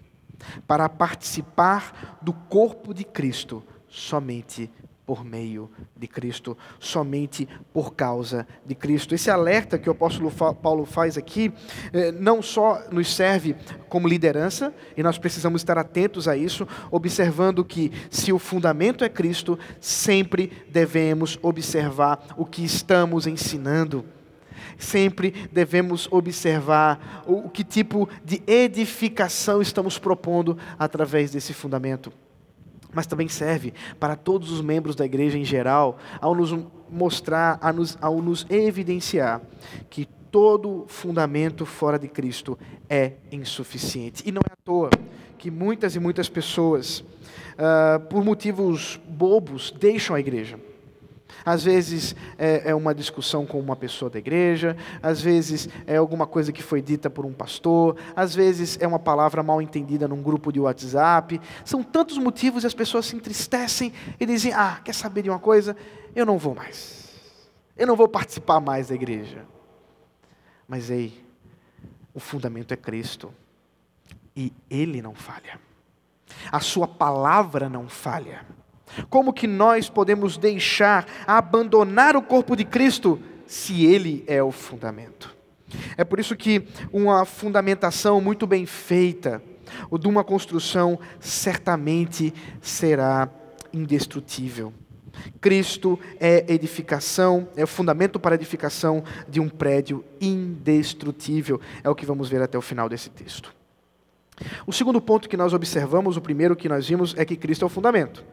para 0.66 0.88
participar 0.88 2.18
do 2.22 2.34
corpo 2.34 2.94
de 2.94 3.04
Cristo, 3.04 3.64
somente 3.88 4.72
por 5.08 5.24
meio 5.24 5.72
de 5.96 6.06
Cristo, 6.06 6.58
somente 6.82 7.48
por 7.72 7.96
causa 7.96 8.46
de 8.66 8.76
Cristo. 8.76 9.16
Esse 9.16 9.32
alerta 9.32 9.78
que 9.80 9.88
o 9.88 9.94
apóstolo 9.94 10.30
Paulo 10.30 10.84
faz 10.84 11.18
aqui 11.18 11.54
eh, 11.94 12.12
não 12.12 12.42
só 12.42 12.84
nos 12.92 13.16
serve 13.16 13.56
como 13.88 14.06
liderança, 14.06 14.74
e 14.98 15.02
nós 15.02 15.18
precisamos 15.18 15.62
estar 15.62 15.78
atentos 15.78 16.28
a 16.28 16.36
isso, 16.36 16.68
observando 16.92 17.64
que 17.64 17.90
se 18.12 18.34
o 18.34 18.38
fundamento 18.38 19.06
é 19.06 19.10
Cristo, 19.10 19.58
sempre 19.80 20.52
devemos 20.70 21.40
observar 21.42 22.36
o 22.36 22.46
que 22.46 22.66
estamos 22.66 23.26
ensinando. 23.26 24.04
Sempre 24.78 25.48
devemos 25.52 26.08
observar 26.12 27.24
o 27.26 27.50
que 27.50 27.64
tipo 27.64 28.10
de 28.26 28.44
edificação 28.46 29.62
estamos 29.62 29.98
propondo 29.98 30.58
através 30.78 31.32
desse 31.32 31.54
fundamento 31.54 32.12
mas 32.94 33.08
também 33.08 33.28
serve 33.28 33.74
para 34.00 34.16
todos 34.16 34.52
os 34.52 34.62
membros 34.62 34.96
da 34.96 35.06
igreja 35.06 35.38
em 35.38 35.46
geral, 35.46 35.98
ao 36.20 36.34
nos 36.34 36.58
mostrar, 36.90 37.58
ao 37.62 37.74
nos, 37.74 37.98
ao 38.02 38.22
nos 38.22 38.46
evidenciar 38.50 39.42
que 39.90 40.08
todo 40.32 40.86
fundamento 40.88 41.66
fora 41.66 41.98
de 41.98 42.08
Cristo 42.08 42.58
é 42.90 43.14
insuficiente. 43.32 44.24
E 44.26 44.32
não 44.32 44.42
é 44.48 44.54
à 44.54 44.58
toa 44.64 44.90
que 45.38 45.52
muitas 45.52 45.96
e 45.96 46.00
muitas 46.00 46.28
pessoas, 46.28 47.00
uh, 47.00 48.00
por 48.10 48.24
motivos 48.24 49.00
bobos, 49.08 49.74
deixam 49.80 50.16
a 50.16 50.20
igreja. 50.20 50.60
Às 51.46 51.64
vezes 51.64 52.16
é, 52.38 52.72
é, 52.72 52.76
uma 52.76 52.94
discussão 52.94 53.46
com 53.46 53.60
uma 53.60 53.76
pessoa 53.76 54.10
da 54.10 54.20
igreja, 54.20 54.76
às 55.02 55.22
vezes 55.22 55.68
é 55.86 55.98
alguma 55.98 56.26
coisa 56.26 56.52
que 56.52 56.64
foi 56.64 56.82
dita 56.82 57.10
por 57.10 57.26
um 57.26 57.34
pastor, 57.34 57.98
às 58.16 58.34
vezes 58.34 58.78
é 58.82 58.88
uma 58.88 59.00
palavra 59.00 59.44
mal 59.44 59.62
entendida 59.62 60.08
num 60.08 60.22
grupo 60.22 60.52
de 60.52 60.60
WhatsApp. 60.60 61.40
São 61.64 61.84
tantos 61.84 62.18
motivos 62.18 62.64
e 62.64 62.68
as 62.68 62.74
pessoas 62.74 63.06
se 63.06 63.16
entristecem 63.16 63.94
e 64.20 64.26
dizem: 64.26 64.54
Ah, 64.54 64.80
quer 64.84 64.94
saber 64.94 65.22
de 65.22 65.30
uma 65.30 65.40
coisa? 65.40 65.76
Eu 66.16 66.26
não 66.26 66.38
vou 66.38 66.56
mais. 66.56 67.08
Eu 67.78 67.86
não 67.88 67.96
vou 67.96 68.08
participar 68.08 68.60
mais 68.60 68.88
da 68.88 68.96
igreja. 68.96 69.46
Mas 70.68 70.90
ei, 70.90 71.24
o 72.14 72.20
fundamento 72.20 72.74
é 72.74 72.78
Cristo. 72.78 73.34
E 74.36 74.52
Ele 74.70 75.02
não 75.02 75.16
falha. 75.16 75.60
A 76.52 76.60
Sua 76.60 76.88
palavra 76.88 77.70
não 77.70 77.88
falha. 77.88 78.46
Como 79.10 79.34
que 79.34 79.48
nós 79.48 79.90
podemos 79.90 80.38
deixar, 80.38 81.06
abandonar 81.26 82.16
o 82.16 82.22
corpo 82.22 82.56
de 82.56 82.66
Cristo, 82.66 83.20
se 83.46 83.86
Ele 83.86 84.24
é 84.28 84.42
o 84.42 84.52
fundamento? 84.52 85.36
É 85.98 86.04
por 86.04 86.20
isso 86.20 86.36
que 86.36 86.68
uma 86.92 87.26
fundamentação 87.26 88.22
muito 88.22 88.48
bem 88.48 88.66
feita, 88.66 89.42
ou 89.90 89.98
de 89.98 90.08
uma 90.08 90.24
construção, 90.24 91.00
certamente 91.20 92.34
será 92.62 93.30
indestrutível. 93.74 94.74
Cristo 95.42 96.00
é 96.20 96.46
edificação, 96.48 97.48
é 97.56 97.64
o 97.64 97.68
fundamento 97.68 98.20
para 98.20 98.36
a 98.36 98.38
edificação 98.38 99.04
de 99.28 99.40
um 99.40 99.50
prédio 99.50 100.04
indestrutível. 100.22 101.60
É 101.84 101.90
o 101.90 101.96
que 101.96 102.06
vamos 102.06 102.30
ver 102.30 102.42
até 102.42 102.58
o 102.58 102.62
final 102.62 102.88
desse 102.88 103.10
texto. 103.10 103.54
O 104.68 104.72
segundo 104.72 105.02
ponto 105.02 105.28
que 105.28 105.36
nós 105.36 105.54
observamos, 105.54 106.16
o 106.16 106.22
primeiro 106.22 106.56
que 106.56 106.70
nós 106.70 106.88
vimos, 106.88 107.16
é 107.18 107.26
que 107.26 107.36
Cristo 107.36 107.64
é 107.64 107.66
o 107.66 107.70
fundamento. 107.70 108.24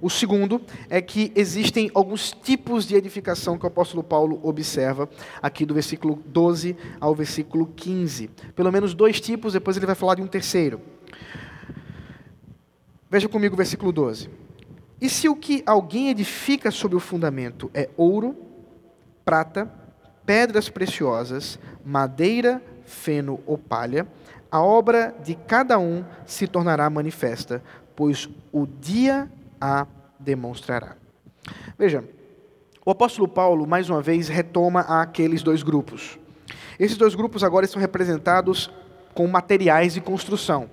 O 0.00 0.08
segundo 0.08 0.60
é 0.88 1.00
que 1.00 1.32
existem 1.34 1.90
alguns 1.92 2.30
tipos 2.30 2.86
de 2.86 2.94
edificação 2.94 3.58
que 3.58 3.64
o 3.64 3.68
apóstolo 3.68 4.02
Paulo 4.02 4.38
observa 4.42 5.08
aqui 5.42 5.66
do 5.66 5.74
versículo 5.74 6.22
12 6.26 6.76
ao 7.00 7.14
versículo 7.14 7.66
15. 7.74 8.28
Pelo 8.54 8.70
menos 8.70 8.94
dois 8.94 9.20
tipos, 9.20 9.54
depois 9.54 9.76
ele 9.76 9.86
vai 9.86 9.94
falar 9.94 10.14
de 10.14 10.22
um 10.22 10.26
terceiro. 10.26 10.80
Veja 13.10 13.28
comigo 13.28 13.54
o 13.54 13.56
versículo 13.56 13.90
12. 13.90 14.28
E 15.00 15.08
se 15.08 15.28
o 15.28 15.36
que 15.36 15.62
alguém 15.64 16.10
edifica 16.10 16.70
sobre 16.70 16.96
o 16.96 17.00
fundamento 17.00 17.70
é 17.72 17.88
ouro, 17.96 18.36
prata, 19.24 19.72
pedras 20.26 20.68
preciosas, 20.68 21.58
madeira, 21.84 22.62
feno 22.84 23.40
ou 23.46 23.56
palha, 23.56 24.06
a 24.50 24.60
obra 24.60 25.14
de 25.22 25.34
cada 25.34 25.78
um 25.78 26.04
se 26.26 26.46
tornará 26.46 26.88
manifesta, 26.88 27.62
pois 27.94 28.28
o 28.52 28.66
dia 28.66 29.30
a 29.60 29.86
demonstrará. 30.18 30.96
Veja, 31.78 32.04
o 32.84 32.90
apóstolo 32.90 33.28
Paulo, 33.28 33.66
mais 33.66 33.90
uma 33.90 34.00
vez, 34.00 34.28
retoma 34.28 34.80
aqueles 34.80 35.42
dois 35.42 35.62
grupos. 35.62 36.18
Esses 36.78 36.96
dois 36.96 37.14
grupos 37.14 37.44
agora 37.44 37.66
estão 37.66 37.80
representados 37.80 38.70
com 39.14 39.26
materiais 39.26 39.94
de 39.94 40.00
construção. 40.00 40.70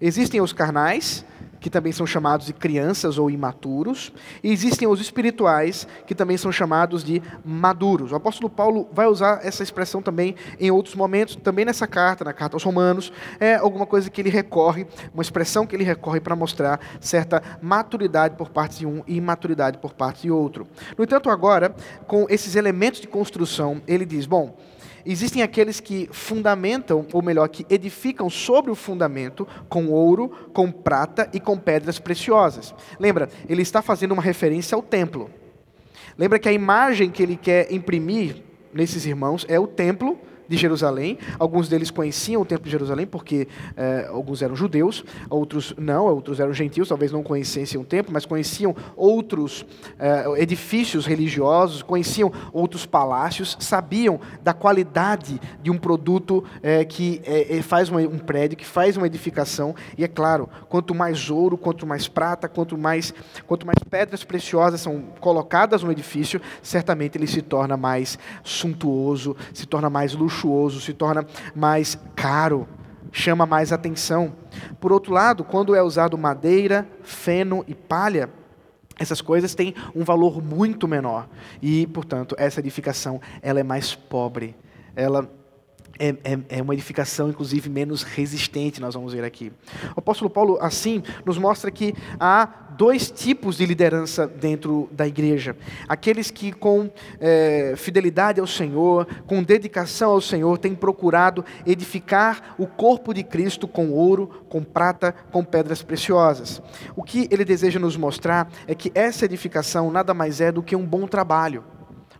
Existem 0.00 0.40
os 0.40 0.52
carnais, 0.52 1.24
que 1.60 1.70
também 1.70 1.92
são 1.92 2.06
chamados 2.06 2.46
de 2.46 2.52
crianças 2.52 3.18
ou 3.18 3.30
imaturos, 3.30 4.12
e 4.42 4.52
existem 4.52 4.86
os 4.88 5.00
espirituais, 5.00 5.86
que 6.06 6.14
também 6.14 6.36
são 6.36 6.52
chamados 6.52 7.02
de 7.02 7.22
maduros. 7.44 8.12
O 8.12 8.16
apóstolo 8.16 8.48
Paulo 8.48 8.88
vai 8.92 9.06
usar 9.06 9.40
essa 9.42 9.62
expressão 9.62 10.00
também 10.02 10.34
em 10.58 10.70
outros 10.70 10.94
momentos, 10.94 11.36
também 11.36 11.64
nessa 11.64 11.86
carta, 11.86 12.24
na 12.24 12.32
carta 12.32 12.56
aos 12.56 12.62
Romanos, 12.62 13.12
é 13.40 13.56
alguma 13.56 13.86
coisa 13.86 14.10
que 14.10 14.20
ele 14.20 14.30
recorre, 14.30 14.86
uma 15.12 15.22
expressão 15.22 15.66
que 15.66 15.74
ele 15.74 15.84
recorre 15.84 16.20
para 16.20 16.36
mostrar 16.36 16.80
certa 17.00 17.42
maturidade 17.60 18.36
por 18.36 18.50
parte 18.50 18.78
de 18.78 18.86
um 18.86 19.02
e 19.06 19.16
imaturidade 19.16 19.78
por 19.78 19.94
parte 19.94 20.22
de 20.22 20.30
outro. 20.30 20.66
No 20.96 21.04
entanto, 21.04 21.30
agora, 21.30 21.74
com 22.06 22.26
esses 22.28 22.54
elementos 22.54 23.00
de 23.00 23.06
construção, 23.06 23.82
ele 23.86 24.04
diz: 24.04 24.26
bom, 24.26 24.56
Existem 25.10 25.42
aqueles 25.42 25.80
que 25.80 26.06
fundamentam, 26.12 27.06
ou 27.14 27.22
melhor, 27.22 27.48
que 27.48 27.64
edificam 27.70 28.28
sobre 28.28 28.70
o 28.70 28.74
fundamento 28.74 29.48
com 29.66 29.86
ouro, 29.86 30.28
com 30.52 30.70
prata 30.70 31.30
e 31.32 31.40
com 31.40 31.56
pedras 31.56 31.98
preciosas. 31.98 32.74
Lembra, 33.00 33.30
ele 33.48 33.62
está 33.62 33.80
fazendo 33.80 34.12
uma 34.12 34.20
referência 34.20 34.76
ao 34.76 34.82
templo. 34.82 35.30
Lembra 36.18 36.38
que 36.38 36.46
a 36.46 36.52
imagem 36.52 37.10
que 37.10 37.22
ele 37.22 37.38
quer 37.38 37.72
imprimir 37.72 38.42
nesses 38.70 39.06
irmãos 39.06 39.46
é 39.48 39.58
o 39.58 39.66
templo 39.66 40.18
de 40.48 40.56
Jerusalém. 40.56 41.18
Alguns 41.38 41.68
deles 41.68 41.90
conheciam 41.90 42.42
o 42.42 42.44
Templo 42.44 42.64
de 42.64 42.70
Jerusalém, 42.70 43.06
porque 43.06 43.46
eh, 43.76 44.08
alguns 44.10 44.40
eram 44.40 44.56
judeus, 44.56 45.04
outros 45.28 45.74
não, 45.76 46.06
outros 46.06 46.40
eram 46.40 46.52
gentios, 46.52 46.88
talvez 46.88 47.12
não 47.12 47.22
conhecessem 47.22 47.78
o 47.78 47.84
templo, 47.84 48.12
mas 48.12 48.24
conheciam 48.24 48.74
outros 48.96 49.66
eh, 49.98 50.24
edifícios 50.38 51.04
religiosos, 51.04 51.82
conheciam 51.82 52.32
outros 52.52 52.86
palácios, 52.86 53.56
sabiam 53.60 54.18
da 54.42 54.54
qualidade 54.54 55.38
de 55.62 55.70
um 55.70 55.76
produto 55.76 56.42
eh, 56.62 56.84
que 56.84 57.20
faz 57.62 57.90
uma, 57.90 58.00
um 58.00 58.18
prédio, 58.18 58.56
que 58.56 58.64
faz 58.64 58.96
uma 58.96 59.06
edificação. 59.06 59.74
E 59.96 60.04
é 60.04 60.08
claro, 60.08 60.48
quanto 60.68 60.94
mais 60.94 61.28
ouro, 61.28 61.58
quanto 61.58 61.86
mais 61.86 62.08
prata, 62.08 62.48
quanto 62.48 62.78
mais, 62.78 63.12
quanto 63.46 63.66
mais 63.66 63.78
pedras 63.90 64.24
preciosas 64.24 64.80
são 64.80 65.02
colocadas 65.20 65.82
no 65.82 65.92
edifício, 65.92 66.40
certamente 66.62 67.18
ele 67.18 67.26
se 67.26 67.42
torna 67.42 67.76
mais 67.76 68.18
suntuoso, 68.42 69.36
se 69.52 69.66
torna 69.66 69.90
mais 69.90 70.14
luxuoso 70.14 70.37
luxuoso, 70.38 70.80
se 70.80 70.92
torna 70.92 71.26
mais 71.54 71.98
caro, 72.14 72.68
chama 73.10 73.44
mais 73.46 73.72
atenção. 73.72 74.32
Por 74.80 74.92
outro 74.92 75.12
lado, 75.12 75.42
quando 75.42 75.74
é 75.74 75.82
usado 75.82 76.16
madeira, 76.16 76.86
feno 77.02 77.64
e 77.66 77.74
palha, 77.74 78.30
essas 78.98 79.20
coisas 79.20 79.54
têm 79.54 79.74
um 79.94 80.04
valor 80.04 80.42
muito 80.42 80.88
menor 80.88 81.28
e, 81.62 81.86
portanto, 81.88 82.34
essa 82.38 82.60
edificação 82.60 83.20
ela 83.42 83.60
é 83.60 83.62
mais 83.62 83.94
pobre. 83.94 84.56
Ela 84.94 85.30
é, 85.98 86.08
é, 86.24 86.38
é, 86.48 86.62
uma 86.62 86.74
edificação, 86.74 87.28
inclusive, 87.28 87.68
menos 87.68 88.02
resistente, 88.02 88.80
nós 88.80 88.94
vamos 88.94 89.12
ver 89.12 89.24
aqui. 89.24 89.52
O 89.96 89.98
apóstolo 89.98 90.30
Paulo, 90.30 90.58
assim, 90.60 91.02
nos 91.24 91.38
mostra 91.38 91.70
que 91.70 91.94
há 92.18 92.48
dois 92.76 93.10
tipos 93.10 93.56
de 93.56 93.66
liderança 93.66 94.26
dentro 94.26 94.88
da 94.92 95.06
igreja: 95.06 95.56
aqueles 95.88 96.30
que, 96.30 96.52
com 96.52 96.90
é, 97.20 97.74
fidelidade 97.76 98.40
ao 98.40 98.46
Senhor, 98.46 99.06
com 99.26 99.42
dedicação 99.42 100.12
ao 100.12 100.20
Senhor, 100.20 100.56
têm 100.58 100.74
procurado 100.74 101.44
edificar 101.66 102.54
o 102.58 102.66
corpo 102.66 103.12
de 103.12 103.24
Cristo 103.24 103.66
com 103.66 103.90
ouro, 103.90 104.44
com 104.48 104.62
prata, 104.62 105.12
com 105.32 105.44
pedras 105.44 105.82
preciosas. 105.82 106.62
O 106.94 107.02
que 107.02 107.28
ele 107.30 107.44
deseja 107.44 107.78
nos 107.80 107.96
mostrar 107.96 108.48
é 108.66 108.74
que 108.74 108.92
essa 108.94 109.24
edificação 109.24 109.90
nada 109.90 110.14
mais 110.14 110.40
é 110.40 110.52
do 110.52 110.62
que 110.62 110.76
um 110.76 110.86
bom 110.86 111.06
trabalho. 111.06 111.64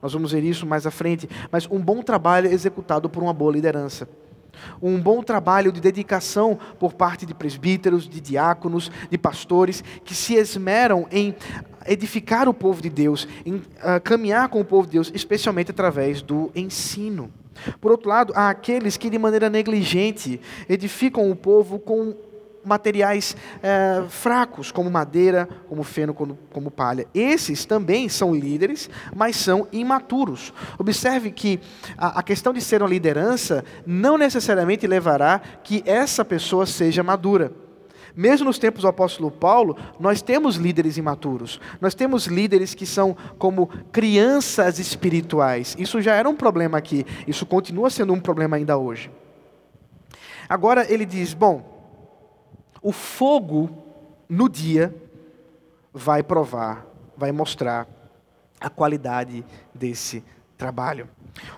Nós 0.02 0.12
vamos 0.12 0.32
ver 0.32 0.44
isso 0.44 0.66
mais 0.66 0.86
à 0.86 0.90
frente, 0.90 1.28
mas 1.50 1.66
um 1.70 1.78
bom 1.78 2.02
trabalho 2.02 2.50
executado 2.50 3.08
por 3.08 3.22
uma 3.22 3.32
boa 3.32 3.52
liderança. 3.52 4.08
Um 4.82 5.00
bom 5.00 5.22
trabalho 5.22 5.70
de 5.70 5.80
dedicação 5.80 6.58
por 6.78 6.92
parte 6.92 7.24
de 7.24 7.34
presbíteros, 7.34 8.08
de 8.08 8.20
diáconos, 8.20 8.90
de 9.10 9.16
pastores, 9.16 9.82
que 10.04 10.14
se 10.14 10.34
esmeram 10.34 11.06
em 11.10 11.34
edificar 11.86 12.48
o 12.48 12.54
povo 12.54 12.82
de 12.82 12.90
Deus, 12.90 13.26
em 13.46 13.54
uh, 13.54 13.62
caminhar 14.02 14.48
com 14.48 14.60
o 14.60 14.64
povo 14.64 14.86
de 14.86 14.94
Deus, 14.94 15.12
especialmente 15.14 15.70
através 15.70 16.22
do 16.22 16.50
ensino. 16.54 17.30
Por 17.80 17.90
outro 17.90 18.08
lado, 18.08 18.32
há 18.36 18.50
aqueles 18.50 18.96
que 18.96 19.10
de 19.10 19.18
maneira 19.18 19.50
negligente 19.50 20.40
edificam 20.68 21.30
o 21.30 21.34
povo 21.34 21.78
com 21.78 22.14
materiais 22.64 23.36
é, 23.62 24.04
fracos, 24.08 24.70
como 24.70 24.90
madeira, 24.90 25.48
como 25.68 25.82
feno, 25.82 26.12
como, 26.12 26.38
como 26.52 26.70
palha. 26.70 27.06
Esses 27.14 27.64
também 27.64 28.08
são 28.08 28.34
líderes, 28.34 28.90
mas 29.14 29.36
são 29.36 29.66
imaturos. 29.72 30.52
Observe 30.78 31.30
que 31.30 31.60
a, 31.96 32.20
a 32.20 32.22
questão 32.22 32.52
de 32.52 32.60
ser 32.60 32.82
uma 32.82 32.88
liderança 32.88 33.64
não 33.86 34.18
necessariamente 34.18 34.86
levará 34.86 35.40
que 35.62 35.82
essa 35.86 36.24
pessoa 36.24 36.66
seja 36.66 37.02
madura. 37.02 37.52
Mesmo 38.16 38.46
nos 38.46 38.58
tempos 38.58 38.82
do 38.82 38.88
apóstolo 38.88 39.30
Paulo, 39.30 39.76
nós 40.00 40.20
temos 40.20 40.56
líderes 40.56 40.96
imaturos. 40.96 41.60
Nós 41.80 41.94
temos 41.94 42.26
líderes 42.26 42.74
que 42.74 42.84
são 42.84 43.16
como 43.38 43.68
crianças 43.92 44.80
espirituais. 44.80 45.76
Isso 45.78 46.00
já 46.00 46.14
era 46.14 46.28
um 46.28 46.34
problema 46.34 46.76
aqui. 46.78 47.06
Isso 47.28 47.46
continua 47.46 47.90
sendo 47.90 48.12
um 48.12 48.18
problema 48.18 48.56
ainda 48.56 48.76
hoje. 48.76 49.08
Agora 50.48 50.84
ele 50.92 51.06
diz: 51.06 51.32
bom, 51.32 51.77
o 52.88 52.92
fogo 52.92 53.68
no 54.26 54.48
dia 54.48 54.94
vai 55.92 56.22
provar, 56.22 56.86
vai 57.14 57.30
mostrar 57.30 57.86
a 58.58 58.70
qualidade 58.70 59.44
desse 59.74 60.24
trabalho. 60.56 61.06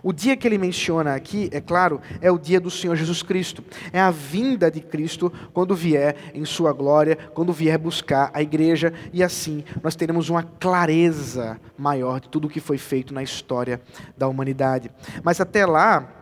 O 0.03 0.13
dia 0.13 0.37
que 0.37 0.49
ele 0.49 0.59
menciona 0.59 1.15
aqui, 1.15 1.49
é 1.53 1.61
claro, 1.61 2.01
é 2.21 2.33
o 2.33 2.37
dia 2.37 2.61
do 2.61 2.69
Senhor 2.69 2.97
Jesus 2.97 3.23
Cristo. 3.23 3.63
É 3.93 4.01
a 4.01 4.11
vinda 4.11 4.69
de 4.69 4.81
Cristo 4.81 5.33
quando 5.53 5.73
vier 5.73 6.17
em 6.35 6.45
sua 6.45 6.73
glória, 6.73 7.15
quando 7.33 7.53
vier 7.53 7.79
buscar 7.79 8.33
a 8.35 8.43
igreja, 8.43 8.93
e 9.13 9.23
assim 9.23 9.63
nós 9.85 9.95
teremos 9.95 10.29
uma 10.29 10.43
clareza 10.43 11.61
maior 11.79 12.19
de 12.19 12.29
tudo 12.29 12.49
o 12.49 12.51
que 12.51 12.59
foi 12.59 12.77
feito 12.77 13.15
na 13.15 13.23
história 13.23 13.81
da 14.19 14.27
humanidade. 14.27 14.91
Mas 15.23 15.41
até 15.41 15.65
lá, 15.65 16.20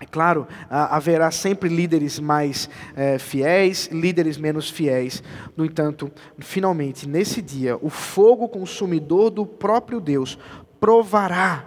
é 0.00 0.06
claro, 0.06 0.46
haverá 0.70 1.30
sempre 1.30 1.68
líderes 1.68 2.20
mais 2.20 2.70
é, 2.94 3.18
fiéis, 3.18 3.88
líderes 3.92 4.36
menos 4.36 4.70
fiéis. 4.70 5.22
No 5.56 5.64
entanto, 5.64 6.10
finalmente, 6.38 7.08
nesse 7.08 7.42
dia, 7.42 7.76
o 7.82 7.90
fogo 7.90 8.48
consumidor 8.48 9.30
do 9.30 9.44
próprio 9.44 10.00
Deus 10.00 10.38
provará 10.78 11.66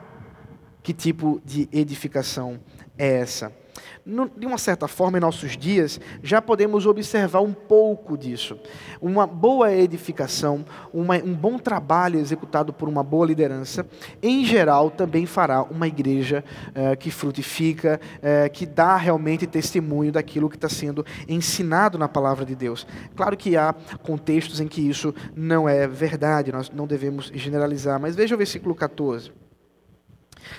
que 0.81 0.93
tipo 0.93 1.41
de 1.45 1.67
edificação 1.71 2.59
é 2.97 3.19
essa 3.19 3.60
de 4.05 4.45
uma 4.45 4.57
certa 4.57 4.87
forma, 4.87 5.17
em 5.17 5.21
nossos 5.21 5.55
dias, 5.55 5.99
já 6.23 6.41
podemos 6.41 6.85
observar 6.85 7.41
um 7.41 7.53
pouco 7.53 8.17
disso. 8.17 8.57
Uma 9.01 9.27
boa 9.27 9.71
edificação, 9.71 10.65
uma, 10.93 11.17
um 11.17 11.33
bom 11.33 11.57
trabalho 11.57 12.19
executado 12.19 12.73
por 12.73 12.89
uma 12.89 13.03
boa 13.03 13.25
liderança, 13.25 13.85
em 14.21 14.43
geral, 14.45 14.89
também 14.89 15.25
fará 15.25 15.61
uma 15.63 15.87
igreja 15.87 16.43
eh, 16.73 16.95
que 16.95 17.11
frutifica, 17.11 17.99
eh, 18.21 18.49
que 18.49 18.65
dá 18.65 18.95
realmente 18.95 19.45
testemunho 19.45 20.11
daquilo 20.11 20.49
que 20.49 20.55
está 20.55 20.69
sendo 20.69 21.05
ensinado 21.27 21.97
na 21.97 22.07
palavra 22.07 22.45
de 22.45 22.55
Deus. 22.55 22.87
Claro 23.15 23.37
que 23.37 23.55
há 23.55 23.73
contextos 24.03 24.59
em 24.59 24.67
que 24.67 24.81
isso 24.81 25.13
não 25.35 25.67
é 25.67 25.87
verdade, 25.87 26.51
nós 26.51 26.69
não 26.69 26.87
devemos 26.87 27.31
generalizar, 27.33 27.99
mas 27.99 28.15
veja 28.15 28.35
o 28.35 28.37
versículo 28.37 28.73
14. 28.73 29.40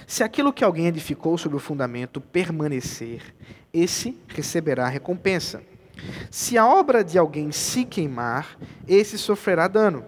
Se 0.06 0.22
aquilo 0.22 0.52
que 0.52 0.64
alguém 0.64 0.86
edificou 0.86 1.36
sobre 1.38 1.56
o 1.56 1.60
fundamento 1.60 2.20
permanecer, 2.20 3.34
esse 3.72 4.18
receberá 4.28 4.88
recompensa. 4.88 5.62
Se 6.30 6.56
a 6.58 6.66
obra 6.66 7.04
de 7.04 7.18
alguém 7.18 7.52
se 7.52 7.84
queimar, 7.84 8.58
esse 8.88 9.18
sofrerá 9.18 9.68
dano, 9.68 10.04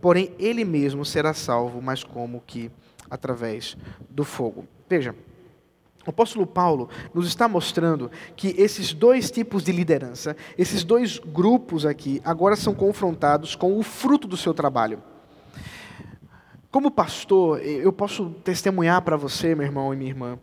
porém 0.00 0.32
ele 0.38 0.64
mesmo 0.64 1.04
será 1.04 1.34
salvo, 1.34 1.82
mas 1.82 2.02
como 2.04 2.42
que 2.46 2.70
através 3.10 3.76
do 4.08 4.24
fogo. 4.24 4.66
Veja, 4.88 5.14
O 6.06 6.10
apóstolo 6.10 6.46
Paulo 6.46 6.90
nos 7.14 7.26
está 7.26 7.48
mostrando 7.48 8.10
que 8.36 8.54
esses 8.58 8.92
dois 8.92 9.30
tipos 9.30 9.64
de 9.64 9.72
liderança, 9.72 10.36
esses 10.58 10.84
dois 10.84 11.18
grupos 11.18 11.86
aqui, 11.86 12.20
agora 12.24 12.56
são 12.56 12.74
confrontados 12.74 13.56
com 13.56 13.78
o 13.78 13.82
fruto 13.82 14.28
do 14.28 14.36
seu 14.36 14.52
trabalho. 14.52 15.02
Como 16.74 16.90
pastor, 16.90 17.64
eu 17.64 17.92
posso 17.92 18.30
testemunhar 18.42 19.00
para 19.02 19.16
você, 19.16 19.54
meu 19.54 19.64
irmão 19.64 19.94
e 19.94 19.96
minha 19.96 20.10
irmã, 20.10 20.36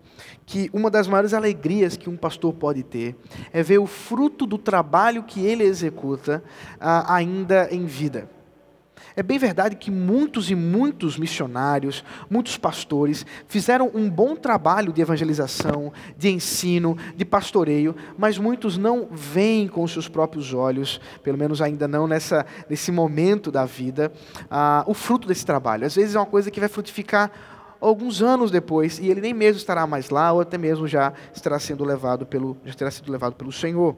que 0.46 0.70
uma 0.72 0.90
das 0.90 1.06
maiores 1.06 1.34
alegrias 1.34 1.98
que 1.98 2.10
um 2.10 2.16
pastor 2.16 2.54
pode 2.54 2.84
ter 2.84 3.18
é 3.52 3.62
ver 3.62 3.80
o 3.80 3.86
fruto 3.86 4.46
do 4.46 4.58
trabalho 4.58 5.24
que 5.24 5.46
ele 5.46 5.66
executa 5.66 6.42
ah, 6.80 7.16
ainda 7.16 7.68
em 7.70 7.86
vida. 7.86 8.30
É 9.16 9.22
bem 9.22 9.38
verdade 9.38 9.76
que 9.76 9.92
muitos 9.92 10.50
e 10.50 10.56
muitos 10.56 11.18
missionários, 11.18 12.04
muitos 12.30 12.58
pastores, 12.58 13.26
fizeram 13.48 13.92
um 13.94 14.10
bom 14.10 14.36
trabalho 14.36 14.94
de 14.94 15.02
evangelização, 15.02 15.92
de 16.18 16.30
ensino, 16.30 16.98
de 17.16 17.26
pastoreio, 17.26 17.96
mas 18.18 18.38
muitos 18.38 18.78
não 18.78 19.08
veem 19.12 19.68
com 19.68 19.86
seus 19.88 20.08
próprios 20.08 20.54
olhos, 20.54 21.02
pelo 21.24 21.38
menos 21.38 21.62
ainda 21.62 21.88
não 21.88 22.08
nessa, 22.08 22.46
nesse 22.70 22.92
momento 22.92 23.52
da 23.52 23.66
vida, 23.66 24.12
ah, 24.50 24.84
o 24.88 24.94
fruto 24.94 25.28
desse 25.28 25.46
trabalho. 25.46 25.86
Às 25.86 25.96
vezes 25.96 26.16
é 26.16 26.20
uma 26.20 26.26
coisa 26.26 26.50
que 26.50 26.60
vai 26.60 26.70
frutificar 26.70 27.32
alguns 27.82 28.22
anos 28.22 28.52
depois 28.52 29.00
e 29.00 29.10
ele 29.10 29.20
nem 29.20 29.34
mesmo 29.34 29.58
estará 29.58 29.88
mais 29.88 30.10
lá, 30.10 30.32
ou 30.32 30.42
até 30.42 30.58
mesmo 30.58 30.88
já 30.88 31.12
estará 31.34 31.60
sendo 31.60 31.84
levado 31.84 32.26
pelo, 32.26 32.56
já 32.64 32.74
terá 32.74 32.92
sido 32.92 33.12
levado 33.12 33.34
pelo 33.34 33.52
Senhor. 33.52 33.96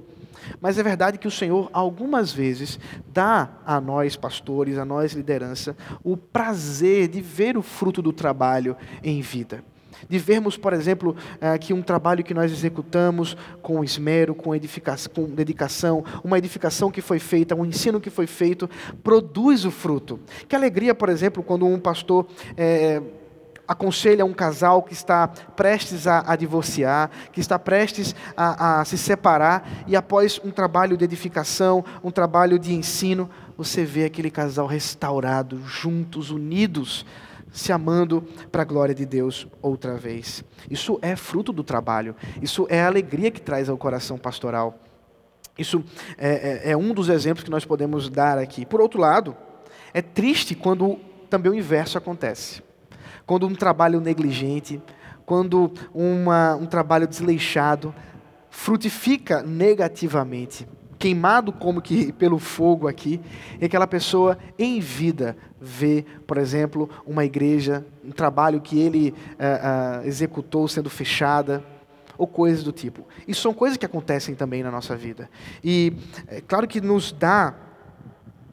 Mas 0.59 0.77
é 0.77 0.83
verdade 0.83 1.17
que 1.17 1.27
o 1.27 1.31
Senhor, 1.31 1.69
algumas 1.71 2.31
vezes, 2.31 2.79
dá 3.11 3.49
a 3.65 3.79
nós, 3.79 4.15
pastores, 4.15 4.77
a 4.77 4.85
nós, 4.85 5.13
liderança, 5.13 5.75
o 6.03 6.17
prazer 6.17 7.07
de 7.07 7.21
ver 7.21 7.57
o 7.57 7.61
fruto 7.61 8.01
do 8.01 8.11
trabalho 8.11 8.75
em 9.03 9.21
vida. 9.21 9.63
De 10.09 10.19
vermos, 10.19 10.57
por 10.57 10.73
exemplo, 10.73 11.15
eh, 11.39 11.57
que 11.57 11.73
um 11.73 11.81
trabalho 11.81 12.25
que 12.25 12.33
nós 12.33 12.51
executamos 12.51 13.37
com 13.61 13.81
esmero, 13.83 14.35
com, 14.35 14.51
com 15.13 15.25
dedicação, 15.29 16.03
uma 16.21 16.37
edificação 16.37 16.91
que 16.91 16.99
foi 16.99 17.19
feita, 17.19 17.55
um 17.55 17.65
ensino 17.65 18.01
que 18.01 18.09
foi 18.09 18.27
feito, 18.27 18.69
produz 19.01 19.63
o 19.63 19.71
fruto. 19.71 20.19
Que 20.47 20.57
alegria, 20.57 20.93
por 20.93 21.07
exemplo, 21.07 21.41
quando 21.41 21.65
um 21.65 21.79
pastor. 21.79 22.27
É, 22.57 23.01
aconselha 23.67 24.25
um 24.25 24.33
casal 24.33 24.83
que 24.83 24.93
está 24.93 25.27
prestes 25.27 26.05
a, 26.05 26.23
a 26.31 26.35
divorciar, 26.35 27.09
que 27.31 27.39
está 27.39 27.57
prestes 27.57 28.15
a, 28.35 28.81
a, 28.81 28.85
se 28.85 28.97
separar, 28.97 29.83
e 29.87 29.95
após 29.95 30.39
um 30.43 30.51
trabalho 30.51 30.97
de 30.97 31.05
edificação, 31.05 31.83
um 32.03 32.11
trabalho 32.11 32.59
de 32.59 32.73
ensino, 32.73 33.29
você 33.57 33.85
vê 33.85 34.05
aquele 34.05 34.29
casal 34.29 34.67
restaurado, 34.67 35.61
juntos, 35.65 36.29
unidos, 36.29 37.05
se 37.51 37.71
amando 37.71 38.21
para 38.51 38.63
a 38.63 38.65
glória 38.65 38.95
de 38.95 39.05
Deus 39.05 39.47
outra 39.61 39.95
vez. 39.95 40.43
Isso 40.69 40.97
é 41.01 41.15
fruto 41.15 41.53
do 41.53 41.63
trabalho, 41.63 42.15
isso 42.41 42.67
é 42.69 42.81
a 42.81 42.87
alegria 42.87 43.31
que 43.31 43.41
traz 43.41 43.69
ao 43.69 43.77
coração 43.77 44.17
pastoral. 44.17 44.79
Isso 45.55 45.83
é, 46.17 46.63
é, 46.67 46.71
é 46.71 46.77
um 46.77 46.95
dos 46.95 47.09
exemplos 47.09 47.43
que 47.43 47.51
nós 47.51 47.63
podemos 47.63 48.09
dar 48.09 48.39
aqui. 48.39 48.65
Por 48.65 48.81
outro 48.81 48.99
lado, 48.99 49.37
é 49.93 50.01
triste 50.01 50.55
quando 50.55 50.95
também 51.29 51.51
o 51.51 51.55
inverso 51.55 51.95
acontece 51.95 52.63
quando 53.25 53.47
um 53.47 53.55
trabalho 53.55 53.99
negligente, 53.99 54.81
quando 55.25 55.71
uma, 55.93 56.55
um 56.55 56.65
trabalho 56.65 57.07
desleixado 57.07 57.93
frutifica 58.49 59.41
negativamente, 59.41 60.67
queimado 60.99 61.51
como 61.51 61.81
que 61.81 62.11
pelo 62.13 62.39
fogo 62.39 62.87
aqui, 62.87 63.19
e 63.59 63.65
aquela 63.65 63.87
pessoa 63.87 64.37
em 64.57 64.79
vida 64.79 65.35
vê, 65.59 66.05
por 66.27 66.37
exemplo, 66.37 66.89
uma 67.05 67.25
igreja, 67.25 67.85
um 68.03 68.11
trabalho 68.11 68.61
que 68.61 68.79
ele 68.79 69.09
uh, 69.09 70.03
uh, 70.03 70.07
executou 70.07 70.67
sendo 70.67 70.89
fechada, 70.89 71.63
ou 72.17 72.27
coisas 72.27 72.63
do 72.63 72.71
tipo. 72.71 73.07
Isso 73.27 73.41
são 73.41 73.53
coisas 73.53 73.77
que 73.77 73.85
acontecem 73.85 74.35
também 74.35 74.63
na 74.63 74.71
nossa 74.71 74.95
vida. 74.95 75.29
E 75.63 75.93
é 76.27 76.41
claro 76.41 76.67
que 76.67 76.79
nos 76.79 77.11
dá 77.11 77.55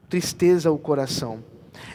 tristeza 0.09 0.68
ao 0.68 0.79
coração. 0.79 1.44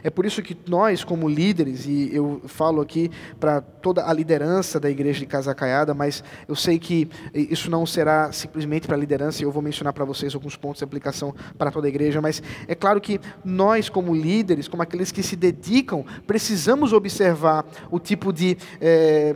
É 0.06 0.12
por 0.12 0.24
isso 0.24 0.44
que 0.44 0.56
nós, 0.68 1.04
como 1.04 1.28
líderes, 1.28 1.88
e 1.88 2.12
eu 2.14 2.40
falo 2.46 2.80
aqui 2.80 3.10
para 3.40 3.60
toda 3.60 4.08
a 4.08 4.14
liderança 4.14 4.80
da 4.80 4.88
igreja 4.88 5.22
de 5.22 5.26
Casa 5.26 5.56
Caiada, 5.56 5.96
mas 5.96 6.24
eu 6.48 6.56
sei 6.56 6.78
que 6.78 7.10
isso 7.34 7.72
não 7.72 7.88
será 7.88 8.32
simplesmente 8.32 8.86
para 8.86 8.96
a 8.96 9.00
liderança, 9.00 9.42
e 9.42 9.46
eu 9.46 9.52
vou 9.52 9.64
mencionar 9.64 9.94
para 9.94 10.06
vocês 10.06 10.36
alguns 10.36 10.56
pontos 10.56 10.78
de 10.78 10.84
aplicação 10.84 11.34
para 11.58 11.72
toda 11.72 11.88
a 11.88 11.90
igreja, 11.90 12.22
mas 12.22 12.44
é 12.68 12.76
claro 12.76 13.02
que 13.02 13.20
nós, 13.44 13.90
como 13.90 14.14
líderes, 14.14 14.68
como 14.68 14.84
aqueles 14.84 15.12
que 15.12 15.24
se 15.24 15.36
dedicam, 15.36 16.06
precisamos 16.28 16.94
observar 16.94 17.66
o 17.90 18.00
tipo 18.00 18.32
de 18.32 18.60
é, 18.80 19.36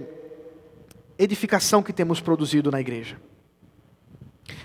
edificação 1.17 1.81
que 1.81 1.91
temos 1.91 2.21
produzido 2.21 2.69
na 2.69 2.79
igreja. 2.79 3.17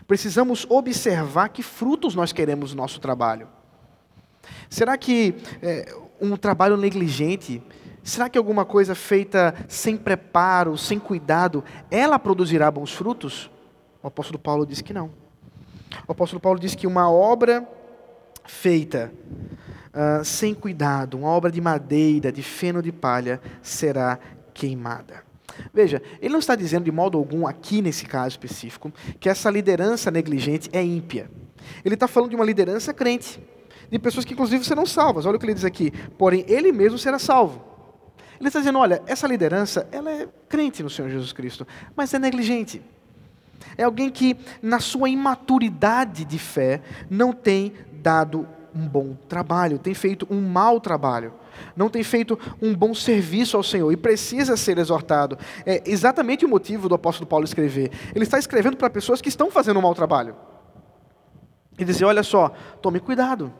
Precisamos 0.06 0.66
observar 0.68 1.48
que 1.48 1.62
frutos 1.62 2.14
nós 2.14 2.30
queremos 2.30 2.74
no 2.74 2.82
nosso 2.82 3.00
trabalho. 3.00 3.48
Será 4.74 4.98
que 4.98 5.36
é, 5.62 5.94
um 6.20 6.36
trabalho 6.36 6.76
negligente, 6.76 7.62
será 8.02 8.28
que 8.28 8.36
alguma 8.36 8.64
coisa 8.64 8.92
feita 8.92 9.54
sem 9.68 9.96
preparo, 9.96 10.76
sem 10.76 10.98
cuidado, 10.98 11.62
ela 11.88 12.18
produzirá 12.18 12.68
bons 12.72 12.92
frutos? 12.92 13.48
O 14.02 14.08
apóstolo 14.08 14.36
Paulo 14.36 14.66
diz 14.66 14.80
que 14.80 14.92
não. 14.92 15.12
O 16.08 16.10
apóstolo 16.10 16.40
Paulo 16.40 16.58
diz 16.58 16.74
que 16.74 16.88
uma 16.88 17.08
obra 17.08 17.64
feita 18.46 19.12
uh, 19.92 20.24
sem 20.24 20.52
cuidado, 20.52 21.18
uma 21.18 21.28
obra 21.28 21.52
de 21.52 21.60
madeira, 21.60 22.32
de 22.32 22.42
feno 22.42 22.82
de 22.82 22.90
palha, 22.90 23.40
será 23.62 24.18
queimada. 24.52 25.22
Veja, 25.72 26.02
ele 26.20 26.32
não 26.32 26.40
está 26.40 26.56
dizendo 26.56 26.82
de 26.82 26.90
modo 26.90 27.16
algum, 27.16 27.46
aqui 27.46 27.80
nesse 27.80 28.06
caso 28.06 28.30
específico, 28.30 28.92
que 29.20 29.28
essa 29.28 29.48
liderança 29.48 30.10
negligente 30.10 30.68
é 30.72 30.82
ímpia. 30.82 31.30
Ele 31.84 31.94
está 31.94 32.08
falando 32.08 32.30
de 32.30 32.34
uma 32.34 32.44
liderança 32.44 32.92
crente 32.92 33.40
de 33.94 33.98
pessoas 34.00 34.24
que 34.24 34.34
inclusive 34.34 34.64
serão 34.64 34.84
salvas. 34.84 35.24
Olha 35.24 35.36
o 35.36 35.38
que 35.38 35.46
ele 35.46 35.54
diz 35.54 35.64
aqui. 35.64 35.92
Porém, 36.18 36.44
ele 36.48 36.72
mesmo 36.72 36.98
será 36.98 37.16
salvo. 37.16 37.64
Ele 38.40 38.48
está 38.48 38.58
dizendo, 38.58 38.80
olha, 38.80 39.00
essa 39.06 39.24
liderança, 39.24 39.86
ela 39.92 40.10
é 40.10 40.28
crente 40.48 40.82
no 40.82 40.90
Senhor 40.90 41.08
Jesus 41.08 41.32
Cristo, 41.32 41.64
mas 41.94 42.12
é 42.12 42.18
negligente. 42.18 42.82
É 43.78 43.84
alguém 43.84 44.10
que, 44.10 44.36
na 44.60 44.80
sua 44.80 45.08
imaturidade 45.08 46.24
de 46.24 46.38
fé, 46.40 46.82
não 47.08 47.32
tem 47.32 47.72
dado 48.02 48.48
um 48.74 48.84
bom 48.84 49.16
trabalho, 49.28 49.78
tem 49.78 49.94
feito 49.94 50.26
um 50.28 50.40
mau 50.40 50.80
trabalho, 50.80 51.32
não 51.76 51.88
tem 51.88 52.02
feito 52.02 52.36
um 52.60 52.74
bom 52.74 52.92
serviço 52.94 53.56
ao 53.56 53.62
Senhor 53.62 53.92
e 53.92 53.96
precisa 53.96 54.56
ser 54.56 54.76
exortado. 54.76 55.38
É 55.64 55.80
exatamente 55.86 56.44
o 56.44 56.48
motivo 56.48 56.88
do 56.88 56.96
apóstolo 56.96 57.28
Paulo 57.28 57.44
escrever. 57.44 57.92
Ele 58.12 58.24
está 58.24 58.40
escrevendo 58.40 58.76
para 58.76 58.90
pessoas 58.90 59.22
que 59.22 59.28
estão 59.28 59.52
fazendo 59.52 59.78
um 59.78 59.82
mau 59.82 59.94
trabalho. 59.94 60.34
E 61.78 61.84
dizer: 61.84 62.04
olha 62.04 62.24
só, 62.24 62.52
tome 62.82 62.98
cuidado. 62.98 63.52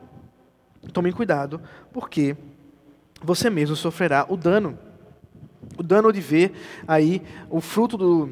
Tomem 0.91 1.11
cuidado, 1.11 1.61
porque 1.91 2.35
você 3.21 3.49
mesmo 3.49 3.75
sofrerá 3.75 4.25
o 4.29 4.37
dano. 4.37 4.77
O 5.77 5.83
dano 5.83 6.11
de 6.11 6.21
ver 6.21 6.53
aí 6.87 7.21
o 7.49 7.59
fruto 7.59 7.97
do, 7.97 8.29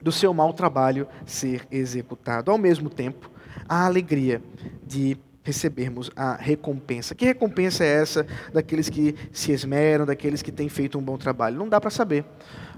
do 0.00 0.10
seu 0.10 0.32
mau 0.32 0.52
trabalho 0.52 1.06
ser 1.24 1.66
executado. 1.70 2.50
Ao 2.50 2.58
mesmo 2.58 2.88
tempo, 2.88 3.30
a 3.68 3.84
alegria 3.84 4.42
de 4.84 5.16
recebermos 5.42 6.10
a 6.16 6.34
recompensa. 6.34 7.14
Que 7.14 7.24
recompensa 7.24 7.84
é 7.84 8.02
essa 8.02 8.26
daqueles 8.52 8.88
que 8.88 9.14
se 9.32 9.52
esmeram, 9.52 10.04
daqueles 10.04 10.42
que 10.42 10.50
têm 10.50 10.68
feito 10.68 10.98
um 10.98 11.02
bom 11.02 11.16
trabalho? 11.16 11.56
Não 11.56 11.68
dá 11.68 11.80
para 11.80 11.90
saber. 11.90 12.24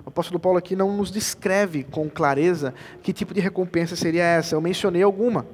O 0.05 0.09
apóstolo 0.09 0.39
Paulo 0.39 0.59
aqui 0.59 0.77
não 0.77 0.95
nos 0.95 1.11
descreve 1.11 1.83
com 1.83 2.11
clareza 2.11 2.75
que 3.03 3.13
tipo 3.13 3.33
de 3.33 3.41
recompensa 3.41 3.97
seria 3.97 4.23
essa. 4.23 4.55
Eu 4.55 4.61
mencionei 4.61 5.03
alguma. 5.03 5.47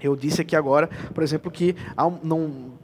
Eu 0.00 0.14
disse 0.14 0.40
aqui 0.40 0.54
agora, 0.54 0.88
por 1.12 1.24
exemplo, 1.24 1.50
que 1.50 1.74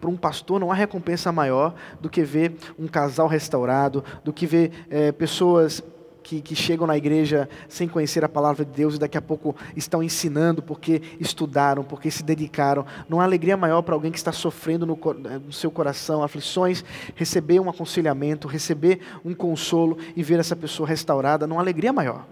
para 0.01 0.11
um 0.11 0.17
pastor 0.17 0.59
não 0.59 0.73
há 0.73 0.75
recompensa 0.75 1.31
maior 1.31 1.75
do 2.01 2.11
que 2.11 2.23
ver 2.23 2.55
um 2.79 2.89
casal 2.89 3.29
restaurado, 3.29 4.05
do 4.25 4.33
que 4.33 4.47
ver 4.47 4.87
é, 4.91 5.13
pessoas 5.13 5.83
que, 6.25 6.41
que, 6.41 6.57
chegam 6.57 6.87
na 6.87 6.97
igreja 6.97 7.49
sem 7.69 7.87
conhecer 7.87 8.25
a 8.25 8.29
palavra 8.29 8.65
de 8.65 8.73
Deus 8.73 8.97
e 8.97 8.99
daqui 8.99 9.17
a 9.17 9.23
pouco 9.23 9.55
estão 9.77 10.03
ensinando 10.03 10.63
porque 10.63 11.03
estudaram, 11.21 11.85
porque 11.85 12.11
se 12.11 12.23
dedicaram. 12.25 12.85
Não 13.09 13.21
há 13.21 13.25
alegria 13.25 13.57
maior 13.57 13.83
para 13.83 13.95
alguém 13.95 14.11
que 14.11 14.19
está 14.19 14.33
sofrendo 14.33 14.87
no, 14.87 14.99
no 15.45 15.53
seu 15.53 15.71
coração 15.71 16.23
aflições, 16.23 16.83
receber 17.15 17.61
um 17.61 17.69
aconselhamento, 17.69 18.49
receber 18.49 19.01
um 19.25 19.35
consolo 19.35 19.99
e 20.17 20.23
ver 20.23 20.41
essa 20.41 20.57
pessoa 20.57 20.89
restaurada. 20.89 21.47
Não 21.47 21.59
há 21.59 21.63
alegria 21.63 21.93
maior. 21.93 22.27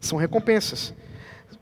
São 0.00 0.16
recompensas. 0.16 0.94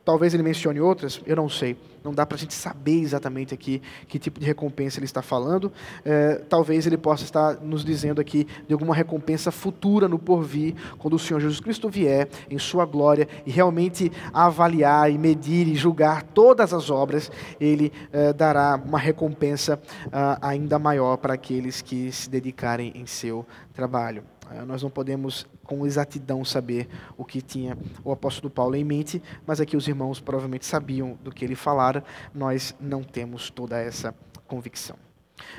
Talvez 0.05 0.35
ele 0.35 0.43
mencione 0.43 0.81
outras, 0.81 1.21
eu 1.27 1.35
não 1.35 1.49
sei. 1.49 1.77
Não 2.05 2.13
dá 2.13 2.27
para 2.27 2.37
a 2.37 2.39
gente 2.39 2.53
saber 2.53 3.01
exatamente 3.01 3.55
aqui 3.55 3.81
que 4.07 4.19
tipo 4.19 4.39
de 4.39 4.45
recompensa 4.45 4.99
ele 4.99 5.07
está 5.07 5.23
falando. 5.23 5.73
É, 6.05 6.35
talvez 6.51 6.87
ele 6.87 6.99
possa 6.99 7.25
estar 7.25 7.55
nos 7.63 7.83
dizendo 7.83 8.21
aqui 8.21 8.47
de 8.69 8.75
alguma 8.75 8.95
recompensa 8.95 9.51
futura 9.51 10.07
no 10.07 10.19
porvir, 10.19 10.75
quando 10.99 11.15
o 11.15 11.19
Senhor 11.19 11.41
Jesus 11.41 11.61
Cristo 11.61 11.89
vier 11.89 12.29
em 12.51 12.59
sua 12.59 12.85
glória 12.85 13.27
e 13.47 13.51
realmente 13.51 14.13
avaliar 14.35 15.11
e 15.11 15.17
medir 15.17 15.67
e 15.67 15.75
julgar 15.75 16.23
todas 16.23 16.75
as 16.75 16.91
obras, 16.91 17.33
ele 17.59 17.91
é, 18.13 18.35
dará 18.35 18.79
uma 18.85 18.99
recompensa 18.99 19.81
ah, 20.13 20.39
ainda 20.43 20.79
maior 20.79 21.17
para 21.17 21.33
aqueles 21.33 21.81
que 21.81 22.13
se 22.13 22.29
dedicarem 22.29 22.93
em 22.95 23.07
seu 23.07 23.47
trabalho. 23.73 24.23
Eh, 24.51 24.65
nós 24.65 24.83
não 24.83 24.91
podemos 24.91 25.47
com 25.63 25.87
exatidão 25.87 26.45
saber 26.45 26.89
o 27.17 27.25
que 27.25 27.41
tinha 27.41 27.77
o 28.05 28.13
apóstolo 28.13 28.51
Paulo 28.51 28.77
em 28.77 28.85
mente, 28.85 29.23
mas 29.47 29.61
aqui 29.61 29.77
os 29.77 29.89
irmãos 29.89 30.21
provavelmente 30.21 30.67
sabiam 30.67 31.19
do 31.23 31.31
que 31.31 31.45
ele 31.45 31.55
falara, 31.55 32.05
nós 32.35 32.75
não 32.81 33.03
temos 33.03 33.51
toda 33.51 33.79
essa 33.79 34.15
convicção. 34.47 34.97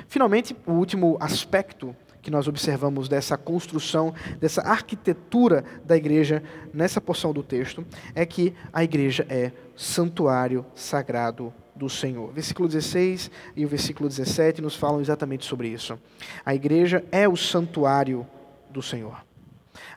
Finalmente, 0.08 0.56
o 0.66 0.72
último 0.72 1.16
aspecto 1.20 1.94
que 2.22 2.30
nós 2.30 2.48
observamos 2.48 3.08
dessa 3.08 3.36
construção, 3.36 4.12
dessa 4.40 4.60
arquitetura 4.62 5.64
da 5.84 5.96
igreja 5.96 6.42
nessa 6.74 7.00
porção 7.00 7.32
do 7.32 7.40
texto, 7.40 7.86
é 8.16 8.26
que 8.26 8.52
a 8.72 8.82
igreja 8.82 9.24
é 9.28 9.52
santuário 9.76 10.66
sagrado 10.74 11.54
do 11.76 11.88
Senhor. 11.88 12.32
Versículo 12.32 12.66
16 12.66 13.30
e 13.54 13.64
o 13.64 13.68
versículo 13.68 14.08
17 14.08 14.60
nos 14.60 14.74
falam 14.74 15.00
exatamente 15.00 15.44
sobre 15.44 15.68
isso. 15.68 15.96
A 16.44 16.52
igreja 16.52 17.04
é 17.12 17.28
o 17.28 17.36
santuário 17.36 18.26
do 18.76 18.82
Senhor. 18.82 19.24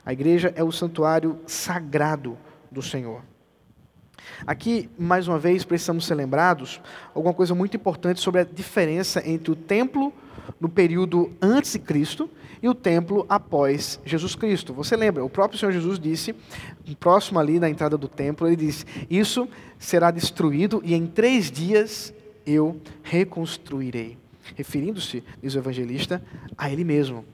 A 0.04 0.12
igreja 0.12 0.52
é 0.56 0.64
o 0.64 0.72
santuário 0.72 1.38
sagrado 1.46 2.38
do 2.70 2.80
Senhor. 2.80 3.22
Aqui, 4.46 4.88
mais 4.98 5.28
uma 5.28 5.38
vez, 5.38 5.64
precisamos 5.64 6.06
ser 6.06 6.14
lembrados 6.14 6.80
alguma 7.14 7.34
coisa 7.34 7.54
muito 7.54 7.76
importante 7.76 8.20
sobre 8.20 8.40
a 8.40 8.44
diferença 8.44 9.22
entre 9.28 9.50
o 9.50 9.56
templo 9.56 10.12
no 10.58 10.68
período 10.68 11.30
antes 11.42 11.72
de 11.72 11.78
Cristo 11.78 12.30
e 12.62 12.68
o 12.70 12.74
templo 12.74 13.26
após 13.28 14.00
Jesus 14.02 14.34
Cristo. 14.34 14.72
Você 14.72 14.96
lembra, 14.96 15.22
o 15.22 15.28
próprio 15.28 15.58
Senhor 15.58 15.72
Jesus 15.72 15.98
disse, 15.98 16.34
próximo 16.98 17.38
ali 17.38 17.58
na 17.58 17.68
entrada 17.68 17.98
do 17.98 18.08
templo, 18.08 18.46
ele 18.46 18.56
disse: 18.56 18.86
Isso 19.10 19.46
será 19.78 20.10
destruído 20.10 20.80
e 20.82 20.94
em 20.94 21.06
três 21.06 21.50
dias 21.50 22.14
eu 22.46 22.80
reconstruirei. 23.02 24.16
Referindo-se, 24.56 25.22
diz 25.42 25.54
o 25.54 25.58
evangelista, 25.58 26.22
a 26.56 26.70
ele 26.70 26.82
mesmo. 26.82 27.24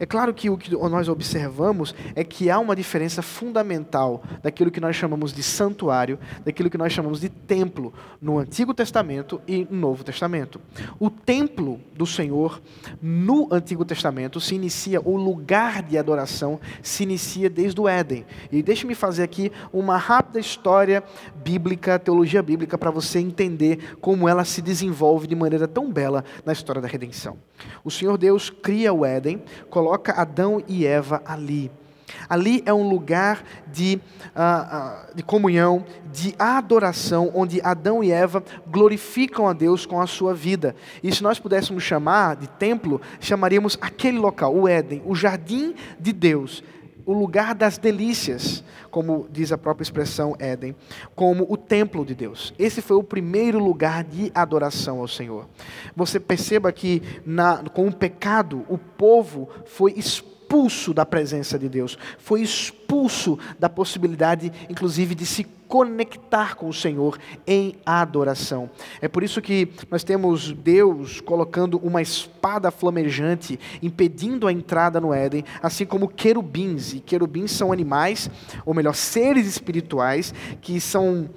É 0.00 0.06
claro 0.06 0.32
que 0.32 0.48
o 0.48 0.56
que 0.56 0.70
nós 0.70 1.08
observamos 1.08 1.94
é 2.14 2.22
que 2.22 2.48
há 2.48 2.58
uma 2.58 2.76
diferença 2.76 3.20
fundamental 3.20 4.22
daquilo 4.42 4.70
que 4.70 4.80
nós 4.80 4.94
chamamos 4.94 5.32
de 5.32 5.42
santuário, 5.42 6.18
daquilo 6.44 6.70
que 6.70 6.78
nós 6.78 6.92
chamamos 6.92 7.20
de 7.20 7.28
templo 7.28 7.92
no 8.20 8.38
Antigo 8.38 8.72
Testamento 8.72 9.40
e 9.46 9.66
no 9.68 9.78
Novo 9.78 10.04
Testamento. 10.04 10.60
O 11.00 11.10
templo 11.10 11.80
do 11.94 12.06
Senhor 12.06 12.62
no 13.02 13.48
Antigo 13.50 13.84
Testamento 13.84 14.40
se 14.40 14.54
inicia, 14.54 15.00
o 15.00 15.16
lugar 15.16 15.82
de 15.82 15.98
adoração 15.98 16.60
se 16.80 17.02
inicia 17.02 17.50
desde 17.50 17.80
o 17.80 17.88
Éden. 17.88 18.24
E 18.52 18.62
deixe-me 18.62 18.94
fazer 18.94 19.24
aqui 19.24 19.50
uma 19.72 19.96
rápida 19.96 20.38
história 20.38 21.02
bíblica, 21.42 21.98
teologia 21.98 22.42
bíblica, 22.42 22.78
para 22.78 22.90
você 22.90 23.18
entender 23.18 23.96
como 24.00 24.28
ela 24.28 24.44
se 24.44 24.62
desenvolve 24.62 25.26
de 25.26 25.34
maneira 25.34 25.66
tão 25.66 25.92
bela 25.92 26.24
na 26.44 26.52
história 26.52 26.80
da 26.80 26.86
redenção. 26.86 27.36
O 27.82 27.90
Senhor 27.90 28.16
Deus 28.16 28.50
cria 28.50 28.92
o 28.92 29.04
Éden, 29.04 29.42
coloca 29.68 29.87
Adão 29.94 30.62
e 30.68 30.86
Eva 30.86 31.22
ali. 31.24 31.70
Ali 32.28 32.62
é 32.66 32.72
um 32.72 32.88
lugar 32.88 33.42
de, 33.66 34.00
uh, 34.34 35.10
uh, 35.10 35.14
de 35.14 35.22
comunhão, 35.22 35.84
de 36.12 36.34
adoração, 36.38 37.30
onde 37.34 37.60
Adão 37.62 38.02
e 38.02 38.10
Eva 38.10 38.42
glorificam 38.66 39.48
a 39.48 39.52
Deus 39.52 39.86
com 39.86 40.00
a 40.00 40.06
sua 40.06 40.34
vida. 40.34 40.74
E 41.02 41.14
se 41.14 41.22
nós 41.22 41.38
pudéssemos 41.38 41.82
chamar 41.82 42.36
de 42.36 42.48
templo, 42.48 43.00
chamaríamos 43.20 43.76
aquele 43.80 44.18
local, 44.18 44.54
o 44.54 44.68
Éden, 44.68 45.02
o 45.04 45.14
jardim 45.14 45.74
de 45.98 46.12
Deus, 46.12 46.62
o 47.08 47.12
lugar 47.14 47.54
das 47.54 47.78
delícias, 47.78 48.62
como 48.90 49.26
diz 49.32 49.50
a 49.50 49.56
própria 49.56 49.82
expressão 49.82 50.36
Éden, 50.38 50.76
como 51.16 51.46
o 51.48 51.56
templo 51.56 52.04
de 52.04 52.14
Deus. 52.14 52.52
Esse 52.58 52.82
foi 52.82 52.98
o 52.98 53.02
primeiro 53.02 53.58
lugar 53.58 54.04
de 54.04 54.30
adoração 54.34 55.00
ao 55.00 55.08
Senhor. 55.08 55.48
Você 55.96 56.20
perceba 56.20 56.70
que 56.70 57.02
na, 57.24 57.64
com 57.70 57.88
o 57.88 57.92
pecado, 57.94 58.62
o 58.68 58.76
povo 58.76 59.48
foi 59.64 59.94
expulso 59.96 60.37
expulso 60.48 60.94
da 60.94 61.04
presença 61.04 61.58
de 61.58 61.68
Deus, 61.68 61.98
foi 62.16 62.40
expulso 62.40 63.38
da 63.58 63.68
possibilidade, 63.68 64.50
inclusive, 64.70 65.14
de 65.14 65.26
se 65.26 65.44
conectar 65.68 66.54
com 66.56 66.70
o 66.70 66.72
Senhor 66.72 67.18
em 67.46 67.74
adoração. 67.84 68.70
É 69.02 69.06
por 69.06 69.22
isso 69.22 69.42
que 69.42 69.68
nós 69.90 70.02
temos 70.02 70.50
Deus 70.50 71.20
colocando 71.20 71.76
uma 71.78 72.00
espada 72.00 72.70
flamejante, 72.70 73.60
impedindo 73.82 74.46
a 74.46 74.52
entrada 74.52 74.98
no 74.98 75.12
Éden, 75.12 75.44
assim 75.62 75.84
como 75.84 76.08
querubins. 76.08 76.94
E 76.94 77.00
querubins 77.00 77.52
são 77.52 77.70
animais, 77.70 78.30
ou 78.64 78.72
melhor, 78.72 78.94
seres 78.94 79.46
espirituais, 79.46 80.32
que 80.62 80.80
são 80.80 81.28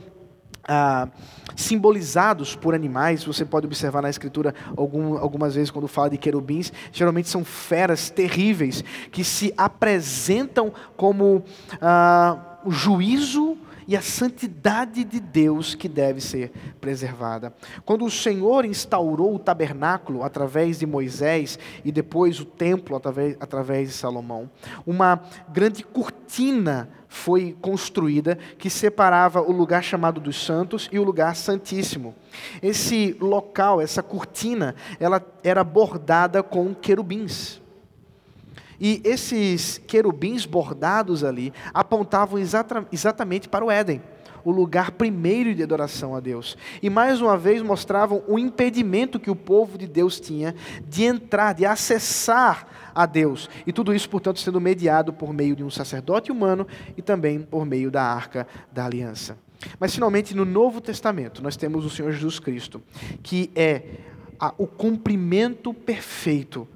ah, 0.74 1.10
simbolizados 1.54 2.56
por 2.56 2.74
animais. 2.74 3.26
Você 3.26 3.44
pode 3.44 3.68
observar 3.68 4.02
na 4.02 4.10
Escritura 4.10 4.56
algum, 4.78 5.18
algumas 5.18 5.54
vezes 5.54 5.70
quando 5.70 5.88
fala 5.88 6.10
de 6.10 6.18
querubins, 6.18 6.72
geralmente 6.94 7.28
são 7.28 7.44
feras 7.44 8.10
terríveis 8.10 8.82
que 9.12 9.22
se 9.22 9.54
apresentam 9.58 10.72
como 10.96 11.44
ah, 11.82 12.58
o 12.64 12.72
juízo 12.72 13.58
e 13.88 13.96
a 13.96 14.02
santidade 14.02 15.04
de 15.04 15.20
Deus 15.20 15.76
que 15.76 15.88
deve 15.88 16.22
ser 16.22 16.52
preservada. 16.80 17.54
Quando 17.86 18.06
o 18.06 18.12
Senhor 18.12 18.66
instaurou 18.66 19.36
o 19.36 19.40
tabernáculo 19.40 20.24
através 20.24 20.80
de 20.80 20.86
Moisés 20.86 21.58
e 21.84 21.92
depois 21.92 22.40
o 22.40 22.46
templo 22.46 22.96
através, 22.96 23.38
através 23.40 23.90
de 23.90 23.96
Salomão, 23.96 24.50
uma 24.86 25.22
grande 25.50 25.84
cortina 25.84 26.90
foi 27.08 27.56
construída 27.62 28.38
que 28.58 28.70
separava 28.70 29.42
o 29.42 29.52
lugar 29.52 29.84
chamado 29.84 30.22
dos 30.22 30.44
santos 30.44 30.88
e 30.92 30.98
o 30.98 31.04
lugar 31.04 31.36
santíssimo. 31.36 32.16
Esse 32.64 33.18
local, 33.20 33.82
essa 33.82 34.02
cortina, 34.02 34.74
ela 34.98 35.22
era 35.44 35.62
bordada 35.62 36.42
com 36.42 36.74
querubins. 36.74 37.61
E 38.84 39.00
esses 39.06 39.80
querubins 39.86 40.44
bordados 40.48 41.24
ali 41.24 41.54
apontavam 41.72 42.40
exata, 42.40 42.88
exatamente 42.92 43.48
para 43.48 43.64
o 43.64 43.70
Éden, 43.70 44.02
o 44.44 44.50
lugar 44.50 44.94
primeiro 44.94 45.54
de 45.54 45.62
adoração 45.62 46.16
a 46.16 46.20
Deus. 46.20 46.58
E 46.82 46.90
mais 46.90 47.22
uma 47.22 47.38
vez 47.38 47.62
mostravam 47.62 48.24
o 48.28 48.40
impedimento 48.40 49.20
que 49.20 49.30
o 49.30 49.36
povo 49.36 49.78
de 49.78 49.86
Deus 49.86 50.20
tinha 50.20 50.56
de 50.88 51.04
entrar, 51.04 51.54
de 51.54 51.64
acessar 51.64 52.66
a 52.96 53.06
Deus. 53.06 53.48
E 53.68 53.72
tudo 53.72 53.94
isso, 53.94 54.10
portanto, 54.10 54.40
sendo 54.40 54.60
mediado 54.60 55.14
por 55.14 55.32
meio 55.32 55.56
de 55.56 55.64
um 55.64 55.70
sacerdote 55.70 56.32
humano 56.32 56.66
e 56.98 57.04
também 57.04 57.40
por 57.40 57.68
meio 57.68 57.92
da 57.92 58.02
arca 58.02 58.48
da 58.72 58.84
aliança. 58.84 59.38
Mas 59.80 59.94
finalmente, 59.94 60.36
no 60.36 60.44
Novo 60.44 60.82
Testamento, 60.82 61.44
nós 61.44 61.56
temos 61.56 61.86
o 61.86 61.90
Senhor 61.92 62.12
Jesus 62.12 62.40
Cristo, 62.40 62.82
que 63.22 63.52
é 63.56 63.84
a, 64.40 64.56
o 64.58 64.66
cumprimento 64.66 65.72
perfeito 65.72 66.68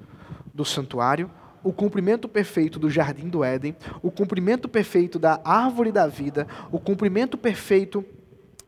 do 0.54 0.64
santuário, 0.64 1.28
o 1.66 1.72
cumprimento 1.72 2.28
perfeito 2.28 2.78
do 2.78 2.88
jardim 2.88 3.28
do 3.28 3.42
Éden, 3.42 3.76
o 4.00 4.08
cumprimento 4.08 4.68
perfeito 4.68 5.18
da 5.18 5.40
árvore 5.44 5.90
da 5.90 6.06
vida, 6.06 6.46
o 6.70 6.78
cumprimento 6.78 7.36
perfeito 7.36 8.04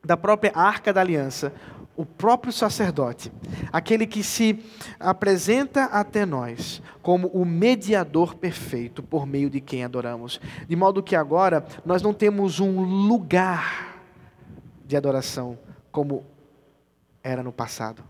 da 0.04 0.16
própria 0.16 0.50
arca 0.52 0.92
da 0.92 1.00
aliança, 1.00 1.52
o 1.96 2.04
próprio 2.04 2.52
sacerdote, 2.52 3.30
aquele 3.72 4.04
que 4.04 4.24
se 4.24 4.64
apresenta 4.98 5.84
até 5.84 6.26
nós 6.26 6.82
como 7.00 7.28
o 7.28 7.44
mediador 7.44 8.34
perfeito 8.34 9.00
por 9.00 9.28
meio 9.28 9.48
de 9.48 9.61
quem 9.61 9.84
adoramos. 9.84 10.40
De 10.68 10.74
modo 10.74 11.00
que 11.00 11.14
agora 11.14 11.64
nós 11.87 12.02
não 12.02 12.12
temos 12.12 12.58
um 12.58 12.80
lugar 13.06 14.02
de 14.84 14.96
adoração 14.96 15.56
como 15.92 16.26
era 17.22 17.44
no 17.44 17.52
passado, 17.52 18.02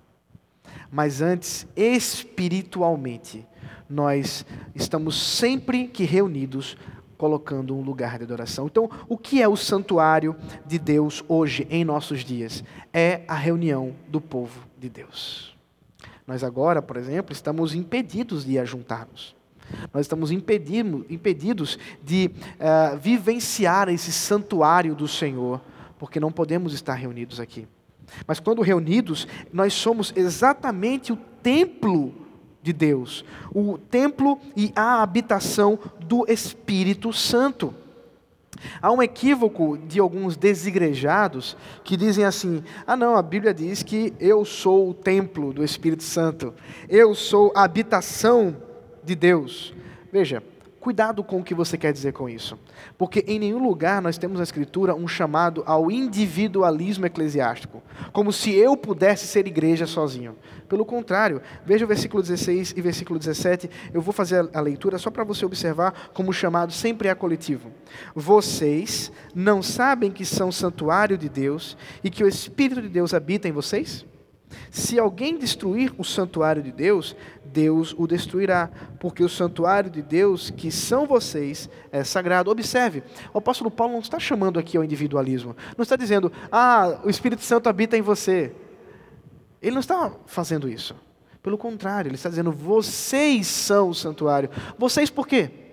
mas 0.91 1.21
antes 1.21 1.67
espiritualmente 1.77 3.47
nós 3.89 4.45
estamos 4.75 5.21
sempre 5.21 5.89
que 5.89 6.05
reunidos 6.05 6.77
colocando 7.17 7.77
um 7.77 7.83
lugar 7.83 8.19
de 8.19 8.25
adoração. 8.25 8.67
Então, 8.67 8.89
o 9.09 9.19
que 9.19 9.43
é 9.43 9.49
o 9.49 9.57
santuário 9.57 10.37
de 10.65 10.79
Deus 10.79 11.25
hoje 11.27 11.67
em 11.69 11.85
nossos 11.85 12.25
dias? 12.25 12.63
É 12.93 13.23
a 13.27 13.35
reunião 13.35 13.95
do 14.09 14.21
povo 14.21 14.61
de 14.79 14.89
Deus. 14.89 15.57
Nós 16.27 16.45
agora, 16.45 16.81
por 16.81 16.97
exemplo, 16.97 17.33
estamos 17.33 17.75
impedidos 17.75 18.45
de 18.45 18.59
ajuntar-nos. 18.59 19.35
Nós 19.93 20.03
estamos 20.03 20.31
impedidos 20.31 21.79
de 22.03 22.31
uh, 22.55 22.97
vivenciar 22.99 23.89
esse 23.89 24.13
santuário 24.13 24.95
do 24.95 25.09
Senhor, 25.09 25.61
porque 25.99 26.21
não 26.21 26.31
podemos 26.31 26.73
estar 26.73 26.95
reunidos 26.95 27.41
aqui. 27.41 27.67
Mas 28.27 28.41
quando 28.41 28.63
reunidos, 28.63 29.27
nós 29.53 29.75
somos 29.75 30.13
exatamente 30.17 31.13
o 31.13 31.17
templo 31.43 32.15
de 32.69 32.73
Deus, 32.75 33.25
o 33.55 33.79
templo 33.79 34.39
e 34.55 34.71
a 34.77 35.03
habitação 35.03 35.79
do 36.01 36.31
Espírito 36.31 37.15
Santo. 37.15 37.75
Há 38.83 38.93
um 38.93 39.03
equívoco 39.03 39.79
de 39.79 39.99
alguns 39.99 40.37
desigrejados 40.37 41.57
que 41.83 41.97
dizem 41.97 42.27
assim: 42.27 42.63
ah, 42.87 42.97
não, 42.97 43.17
a 43.17 43.23
Bíblia 43.23 43.55
diz 43.55 43.83
que 43.83 44.13
eu 44.21 44.45
sou 44.45 44.91
o 44.91 44.95
templo 44.95 45.53
do 45.53 45.65
Espírito 45.65 46.03
Santo, 46.03 46.53
eu 46.91 47.15
sou 47.15 47.53
a 47.55 47.65
habitação 47.65 48.55
de 49.03 49.15
Deus. 49.15 49.73
Veja, 50.13 50.43
Cuidado 50.81 51.25
com 51.25 51.41
o 51.41 51.45
que 51.45 51.55
você 51.55 51.77
quer 51.77 51.93
dizer 51.93 52.13
com 52.13 52.29
isso. 52.29 52.57
Porque 52.97 53.25
em 53.27 53.39
nenhum 53.39 53.63
lugar 53.63 54.01
nós 54.01 54.17
temos 54.17 54.39
na 54.39 54.45
Escritura 54.45 54.95
um 54.95 55.09
chamado 55.09 55.65
ao 55.67 55.91
individualismo 55.91 57.05
eclesiástico, 57.05 57.83
como 58.13 58.33
se 58.33 58.55
eu 58.55 58.77
pudesse 58.77 59.27
ser 59.27 59.47
igreja 59.49 59.87
sozinho. 59.87 60.37
Pelo 60.69 60.85
contrário, 60.85 61.43
veja 61.67 61.85
o 61.85 61.89
versículo 61.89 62.23
16 62.23 62.75
e 62.77 62.81
versículo 62.81 63.19
17, 63.19 63.69
eu 63.93 64.01
vou 64.01 64.13
fazer 64.13 64.49
a 64.55 64.61
leitura 64.61 64.99
só 64.99 65.11
para 65.11 65.25
você 65.25 65.45
observar 65.45 66.11
como 66.15 66.31
o 66.31 66.35
chamado 66.35 66.73
sempre 66.73 67.09
é 67.09 67.15
coletivo. 67.15 67.73
Vocês 68.15 69.11
não 69.35 69.63
sabem 69.63 70.13
que 70.13 70.25
são 70.25 70.53
santuário 70.53 71.19
de 71.19 71.29
Deus 71.29 71.77
e 72.05 72.11
que 72.11 72.23
o 72.23 72.29
Espírito 72.29 72.83
de 72.83 72.89
Deus 72.89 73.13
habita 73.13 73.49
em 73.49 73.53
vocês? 73.53 74.07
Se 74.71 74.99
alguém 74.99 75.39
destruir 75.39 75.93
o 75.99 76.05
santuário 76.05 76.63
de 76.63 76.73
Deus, 76.73 77.17
Deus 77.45 77.95
o 77.97 78.07
destruirá, 78.07 78.71
porque 78.99 79.23
o 79.23 79.29
santuário 79.29 79.91
de 79.91 80.03
Deus, 80.03 80.51
que 80.51 80.71
são 80.71 81.07
vocês, 81.07 81.69
é 81.91 82.05
sagrado. 82.05 82.51
Observe, 82.51 83.03
o 83.33 83.39
apóstolo 83.39 83.71
Paulo 83.71 83.95
não 83.95 84.01
está 84.01 84.19
chamando 84.19 84.59
aqui 84.59 84.77
ao 84.77 84.85
individualismo, 84.85 85.57
não 85.77 85.83
está 85.83 85.97
dizendo, 85.97 86.33
ah, 86.51 87.01
o 87.05 87.11
Espírito 87.11 87.43
Santo 87.43 87.69
habita 87.69 87.97
em 87.97 88.03
você. 88.03 88.53
Ele 89.61 89.73
não 89.73 89.81
está 89.81 90.13
fazendo 90.27 90.69
isso. 90.69 90.95
Pelo 91.43 91.59
contrário, 91.59 92.09
ele 92.09 92.17
está 92.17 92.29
dizendo, 92.29 92.53
vocês 92.53 93.47
são 93.47 93.91
o 93.91 93.95
santuário. 93.95 94.51
Vocês 94.77 95.11
por 95.11 95.27
quê? 95.27 95.68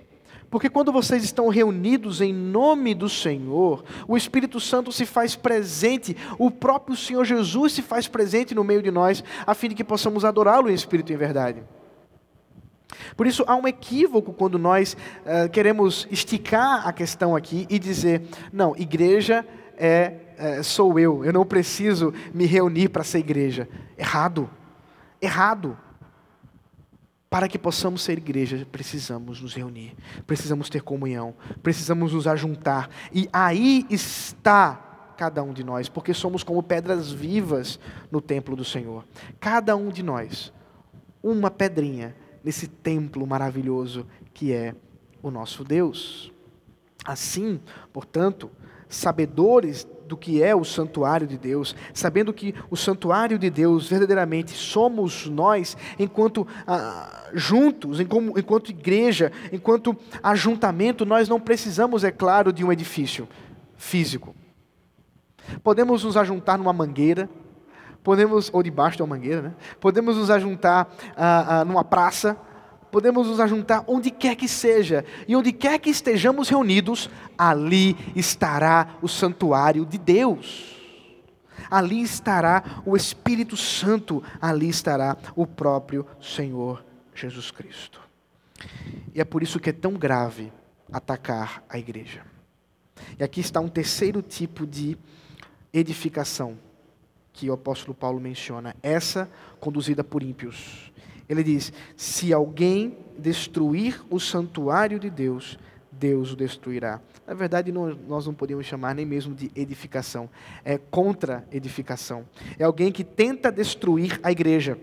Porque 0.50 0.70
quando 0.70 0.92
vocês 0.92 1.24
estão 1.24 1.50
reunidos 1.50 2.22
em 2.22 2.34
nome 2.34 2.94
do 2.94 3.10
Senhor, 3.10 3.84
o 4.08 4.16
Espírito 4.16 4.60
Santo 4.60 4.92
se 4.92 5.06
faz 5.06 5.36
presente, 5.36 6.16
o 6.38 6.50
próprio 6.52 6.96
Senhor 6.96 7.26
Jesus 7.26 7.74
se 7.74 7.82
faz 7.82 8.08
presente 8.08 8.56
no 8.56 8.64
meio 8.64 8.82
de 8.82 8.92
nós, 8.92 9.24
a 9.46 9.54
fim 9.54 9.70
de 9.70 9.76
que 9.76 9.84
possamos 9.84 10.24
adorá-lo 10.24 10.70
em 10.70 10.74
espírito 10.74 11.12
e 11.12 11.16
em 11.16 11.18
verdade. 11.18 11.64
Por 13.16 13.28
isso, 13.28 13.44
há 13.48 13.56
um 13.56 13.68
equívoco 13.68 14.34
quando 14.34 14.60
nós 14.60 14.96
uh, 14.96 15.50
queremos 15.50 16.08
esticar 16.12 16.88
a 16.88 16.94
questão 16.94 17.36
aqui 17.36 17.66
e 17.70 17.80
dizer: 17.80 18.24
não, 18.52 18.76
igreja 18.78 19.46
é, 19.78 20.14
é 20.38 20.64
sou 20.64 21.00
eu, 21.00 21.24
eu 21.26 21.34
não 21.34 21.46
preciso 21.46 22.14
me 22.34 22.46
reunir 22.46 22.90
para 22.90 23.04
ser 23.04 23.20
igreja. 23.20 23.68
Errado. 23.98 24.50
Errado. 25.22 25.78
Para 27.36 27.50
que 27.50 27.60
possamos 27.60 28.02
ser 28.02 28.18
igreja, 28.18 28.66
precisamos 28.72 29.42
nos 29.42 29.54
reunir, 29.54 29.94
precisamos 30.26 30.70
ter 30.70 30.82
comunhão, 30.82 31.36
precisamos 31.62 32.14
nos 32.14 32.28
ajuntar. 32.28 32.90
E 33.12 33.28
aí 33.34 33.86
está 33.90 35.12
cada 35.18 35.44
um 35.44 35.52
de 35.52 35.62
nós, 35.62 35.90
porque 35.90 36.14
somos 36.14 36.44
como 36.44 36.64
pedras 36.64 37.12
vivas 37.12 37.78
no 38.10 38.22
templo 38.22 38.56
do 38.56 38.64
Senhor. 38.64 39.04
Cada 39.38 39.76
um 39.76 39.90
de 39.90 40.02
nós, 40.02 40.54
uma 41.22 41.52
pedrinha 41.52 42.16
nesse 42.42 42.70
templo 42.70 43.28
maravilhoso 43.28 44.08
que 44.34 44.54
é 44.54 44.74
o 45.22 45.30
nosso 45.30 45.66
Deus. 45.66 46.32
Assim, 47.04 47.60
portanto, 47.92 48.50
sabedores 48.88 49.86
do 50.08 50.16
que 50.16 50.42
é 50.42 50.56
o 50.56 50.64
santuário 50.64 51.28
de 51.28 51.38
Deus, 51.38 51.76
sabendo 51.94 52.34
que 52.34 52.54
o 52.70 52.78
santuário 52.78 53.38
de 53.38 53.50
Deus 53.50 53.88
verdadeiramente 53.88 54.52
somos 54.52 55.28
nós, 55.28 55.76
enquanto 55.98 56.48
ah, 56.68 57.30
juntos, 57.34 58.00
enquanto 58.00 58.70
igreja, 58.70 59.32
enquanto 59.52 59.96
ajuntamento, 60.22 61.06
nós 61.06 61.28
não 61.28 61.40
precisamos, 61.40 62.04
é 62.04 62.12
claro, 62.12 62.54
de 62.54 62.64
um 62.64 62.72
edifício 62.72 63.28
físico. 63.76 64.36
Podemos 65.64 66.04
nos 66.04 66.18
ajuntar 66.18 66.58
numa 66.58 66.74
mangueira, 66.74 67.30
podemos, 68.04 68.50
ou 68.54 68.64
debaixo 68.64 68.98
de 68.98 69.04
uma 69.04 69.16
mangueira, 69.16 69.42
né? 69.42 69.54
podemos 69.80 70.16
nos 70.16 70.30
ajuntar 70.30 70.88
ah, 71.16 71.60
ah, 71.60 71.66
numa 71.66 71.84
praça, 71.84 72.38
podemos 72.96 73.28
nos 73.28 73.42
ajuntar 73.42 73.84
onde 73.88 74.10
quer 74.10 74.38
que 74.38 74.48
seja, 74.48 75.04
e 75.28 75.36
onde 75.36 75.52
quer 75.52 75.78
que 75.80 75.90
estejamos 75.90 76.48
reunidos, 76.48 77.10
ali 77.38 77.94
estará 78.16 78.96
o 79.02 79.10
santuário 79.10 79.86
de 79.86 79.98
Deus. 79.98 80.78
Ali 81.70 82.02
estará 82.02 82.82
o 82.86 82.96
Espírito 82.96 83.58
Santo, 83.58 84.24
ali 84.40 84.70
estará 84.70 85.18
o 85.36 85.46
próprio 85.46 86.08
Senhor 86.22 86.86
Jesus 87.14 87.52
Cristo. 87.52 88.00
E 89.14 89.20
é 89.20 89.26
por 89.26 89.44
isso 89.44 89.60
que 89.60 89.72
é 89.72 89.74
tão 89.74 89.96
grave 89.96 90.50
atacar 90.90 91.66
a 91.68 91.78
igreja. 91.78 92.22
E 93.20 93.26
aqui 93.26 93.42
está 93.42 93.60
um 93.60 93.68
terceiro 93.68 94.22
tipo 94.22 94.66
de 94.66 94.98
edificação 95.74 96.58
que 97.34 97.50
o 97.50 97.54
apóstolo 97.54 97.94
Paulo 97.94 98.22
menciona, 98.22 98.74
essa 98.82 99.30
conduzida 99.60 100.02
por 100.02 100.24
ímpios. 100.24 100.94
Ele 101.28 101.44
diz: 101.44 101.72
se 101.96 102.34
alguém 102.34 102.98
destruir 103.18 104.04
o 104.10 104.20
santuário 104.20 105.00
de 105.00 105.10
Deus, 105.10 105.58
Deus 105.92 106.34
o 106.34 106.36
destruirá. 106.36 107.02
Na 107.26 107.34
verdade, 107.34 107.72
não, 107.72 107.90
nós 108.08 108.28
não 108.28 108.34
podemos 108.34 108.66
chamar 108.66 108.94
nem 108.94 109.06
mesmo 109.06 109.34
de 109.34 109.52
edificação, 109.56 110.30
é 110.64 110.78
contra-edificação. 110.78 112.26
É 112.60 112.64
alguém 112.64 112.92
que 112.92 113.04
tenta 113.04 113.52
destruir 113.52 114.20
a 114.22 114.32
igreja. 114.32 114.78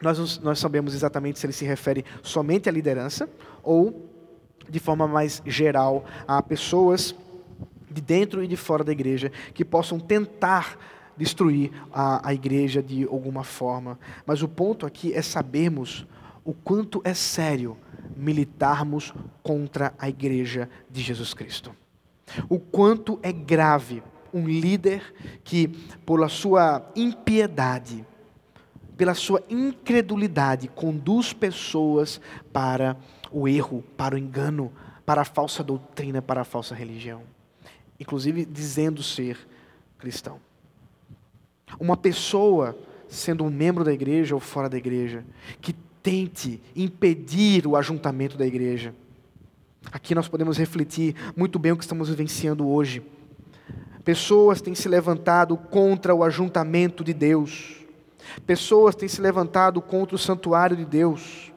Nós, 0.00 0.38
nós 0.38 0.60
sabemos 0.60 0.94
exatamente 0.94 1.40
se 1.40 1.46
ele 1.46 1.52
se 1.52 1.64
refere 1.64 2.04
somente 2.22 2.68
à 2.68 2.72
liderança 2.72 3.28
ou, 3.64 4.08
de 4.68 4.78
forma 4.78 5.08
mais 5.08 5.42
geral, 5.44 6.04
a 6.26 6.40
pessoas 6.40 7.14
de 7.90 8.00
dentro 8.00 8.44
e 8.44 8.46
de 8.46 8.56
fora 8.56 8.84
da 8.84 8.92
igreja 8.92 9.32
que 9.52 9.64
possam 9.64 9.98
tentar 9.98 10.78
destruir 11.18 11.72
a, 11.92 12.28
a 12.28 12.32
igreja 12.32 12.82
de 12.82 13.04
alguma 13.04 13.44
forma. 13.44 13.98
Mas 14.24 14.42
o 14.42 14.48
ponto 14.48 14.86
aqui 14.86 15.12
é 15.12 15.20
sabermos 15.20 16.06
o 16.44 16.54
quanto 16.54 17.02
é 17.04 17.12
sério 17.12 17.76
militarmos 18.16 19.12
contra 19.42 19.92
a 19.98 20.08
igreja 20.08 20.68
de 20.90 21.02
Jesus 21.02 21.34
Cristo. 21.34 21.74
O 22.48 22.58
quanto 22.58 23.18
é 23.22 23.32
grave 23.32 24.02
um 24.32 24.46
líder 24.46 25.14
que, 25.42 25.68
pela 26.04 26.28
sua 26.28 26.90
impiedade, 26.94 28.04
pela 28.96 29.14
sua 29.14 29.42
incredulidade, 29.48 30.68
conduz 30.68 31.32
pessoas 31.32 32.20
para 32.52 32.96
o 33.30 33.46
erro, 33.48 33.82
para 33.96 34.14
o 34.14 34.18
engano, 34.18 34.72
para 35.06 35.22
a 35.22 35.24
falsa 35.24 35.62
doutrina, 35.62 36.20
para 36.20 36.42
a 36.42 36.44
falsa 36.44 36.74
religião. 36.74 37.22
Inclusive 37.98 38.44
dizendo 38.44 39.02
ser 39.02 39.38
cristão. 39.98 40.40
Uma 41.78 41.96
pessoa, 41.96 42.76
sendo 43.08 43.44
um 43.44 43.50
membro 43.50 43.84
da 43.84 43.92
igreja 43.92 44.34
ou 44.34 44.40
fora 44.40 44.68
da 44.68 44.76
igreja, 44.76 45.24
que 45.60 45.72
tente 46.02 46.60
impedir 46.74 47.66
o 47.66 47.76
ajuntamento 47.76 48.36
da 48.36 48.46
igreja. 48.46 48.94
Aqui 49.92 50.14
nós 50.14 50.28
podemos 50.28 50.56
refletir 50.56 51.14
muito 51.36 51.58
bem 51.58 51.72
o 51.72 51.76
que 51.76 51.84
estamos 51.84 52.08
vivenciando 52.08 52.68
hoje. 52.68 53.02
Pessoas 54.04 54.60
têm 54.60 54.74
se 54.74 54.88
levantado 54.88 55.56
contra 55.56 56.14
o 56.14 56.24
ajuntamento 56.24 57.04
de 57.04 57.12
Deus. 57.12 57.76
Pessoas 58.46 58.94
têm 58.94 59.08
se 59.08 59.20
levantado 59.20 59.80
contra 59.80 60.16
o 60.16 60.18
santuário 60.18 60.76
de 60.76 60.84
Deus. 60.84 61.47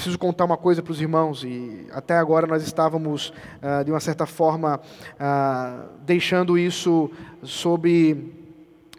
Preciso 0.00 0.18
contar 0.18 0.46
uma 0.46 0.56
coisa 0.56 0.82
para 0.82 0.92
os 0.92 0.98
irmãos, 0.98 1.44
e 1.44 1.86
até 1.92 2.16
agora 2.16 2.46
nós 2.46 2.62
estávamos, 2.62 3.34
ah, 3.60 3.82
de 3.82 3.90
uma 3.90 4.00
certa 4.00 4.24
forma, 4.24 4.80
ah, 5.18 5.88
deixando 6.06 6.56
isso 6.56 7.10
sob 7.42 8.32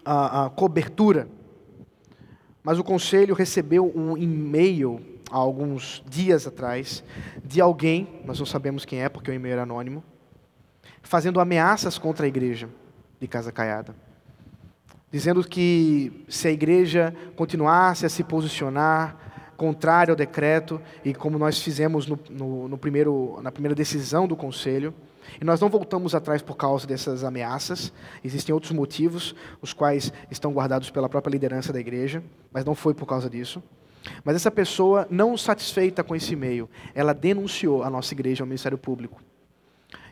a, 0.05 0.45
a 0.45 0.49
cobertura. 0.51 1.27
Mas 2.61 2.77
o 2.77 2.83
conselho 2.83 3.33
recebeu 3.33 3.91
um 3.95 4.15
e-mail 4.15 5.01
há 5.31 5.37
alguns 5.37 6.03
dias 6.07 6.45
atrás 6.45 7.03
de 7.43 7.59
alguém, 7.59 8.21
nós 8.23 8.37
não 8.37 8.45
sabemos 8.45 8.85
quem 8.85 9.01
é 9.01 9.09
porque 9.09 9.31
o 9.31 9.33
e-mail 9.33 9.53
era 9.53 9.63
anônimo, 9.63 10.03
fazendo 11.01 11.39
ameaças 11.39 11.97
contra 11.97 12.27
a 12.27 12.29
igreja 12.29 12.69
de 13.19 13.27
Casa 13.27 13.51
Caiada. 13.51 13.95
Dizendo 15.11 15.43
que 15.43 16.23
se 16.29 16.47
a 16.47 16.51
igreja 16.51 17.11
continuasse 17.35 18.05
a 18.05 18.09
se 18.09 18.23
posicionar 18.23 19.30
contrário 19.61 20.11
ao 20.11 20.15
decreto, 20.15 20.81
e 21.05 21.13
como 21.13 21.37
nós 21.37 21.59
fizemos 21.59 22.07
no, 22.07 22.19
no, 22.31 22.67
no 22.67 22.77
primeiro, 22.79 23.39
na 23.43 23.51
primeira 23.51 23.75
decisão 23.75 24.27
do 24.27 24.35
conselho, 24.35 24.91
e 25.39 25.45
nós 25.45 25.61
não 25.61 25.69
voltamos 25.69 26.15
atrás 26.15 26.41
por 26.41 26.57
causa 26.57 26.87
dessas 26.87 27.23
ameaças. 27.23 27.93
Existem 28.23 28.55
outros 28.55 28.71
motivos, 28.71 29.35
os 29.61 29.71
quais 29.71 30.11
estão 30.31 30.51
guardados 30.51 30.89
pela 30.89 31.07
própria 31.07 31.31
liderança 31.31 31.71
da 31.71 31.79
igreja, 31.79 32.23
mas 32.51 32.65
não 32.65 32.73
foi 32.73 32.95
por 32.95 33.05
causa 33.05 33.29
disso. 33.29 33.61
Mas 34.23 34.35
essa 34.35 34.49
pessoa, 34.49 35.05
não 35.11 35.37
satisfeita 35.37 36.03
com 36.03 36.15
esse 36.15 36.33
e-mail, 36.33 36.67
ela 36.95 37.13
denunciou 37.13 37.83
a 37.83 37.89
nossa 37.89 38.15
igreja 38.15 38.41
ao 38.41 38.47
Ministério 38.47 38.79
Público. 38.79 39.21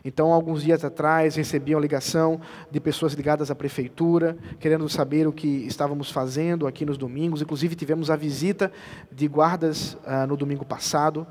Então, 0.04 0.32
alguns 0.32 0.62
dias 0.62 0.84
atrás, 0.84 1.36
recebi 1.36 1.74
uma 1.74 1.80
ligação 1.80 2.40
de 2.70 2.80
pessoas 2.80 3.12
ligadas 3.12 3.50
à 3.50 3.54
prefeitura, 3.54 4.36
querendo 4.58 4.88
saber 4.88 5.26
o 5.26 5.32
que 5.32 5.46
estávamos 5.66 6.10
fazendo 6.10 6.66
aqui 6.66 6.86
nos 6.86 6.96
domingos. 6.96 7.42
Inclusive, 7.42 7.74
tivemos 7.74 8.10
a 8.10 8.16
visita 8.16 8.72
de 9.12 9.28
guardas 9.28 9.98
ah, 10.06 10.26
no 10.26 10.36
domingo 10.36 10.64
passado. 10.64 11.26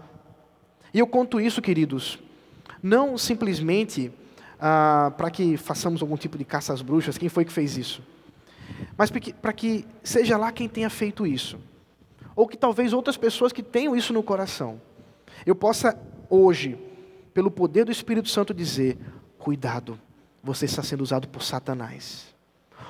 E 0.93 0.99
eu 0.99 1.07
conto 1.07 1.41
isso, 1.41 1.61
queridos, 1.61 2.19
não 2.81 3.17
simplesmente 3.17 4.11
ah, 4.59 5.13
para 5.17 5.31
que 5.31 5.57
façamos 5.57 6.01
algum 6.01 6.17
tipo 6.17 6.37
de 6.37 6.45
caça 6.45 6.73
às 6.73 6.81
bruxas, 6.81 7.17
quem 7.17 7.29
foi 7.29 7.45
que 7.45 7.51
fez 7.51 7.77
isso? 7.77 8.03
Mas 8.97 9.11
para 9.41 9.53
que 9.53 9.85
seja 10.03 10.37
lá 10.37 10.51
quem 10.51 10.67
tenha 10.67 10.89
feito 10.89 11.25
isso. 11.25 11.57
ou 12.35 12.47
que 12.47 12.55
talvez 12.55 12.93
outras 12.93 13.17
pessoas 13.17 13.51
que 13.51 13.61
tenham 13.61 13.93
isso 13.95 14.13
no 14.13 14.23
coração, 14.23 14.79
eu 15.45 15.53
possa 15.53 15.99
hoje, 16.29 16.77
pelo 17.33 17.51
poder 17.51 17.85
do 17.85 17.91
Espírito 17.91 18.29
Santo, 18.29 18.53
dizer: 18.53 18.97
cuidado, 19.37 19.99
você 20.43 20.65
está 20.65 20.83
sendo 20.83 21.01
usado 21.01 21.27
por 21.27 21.43
Satanás. 21.43 22.27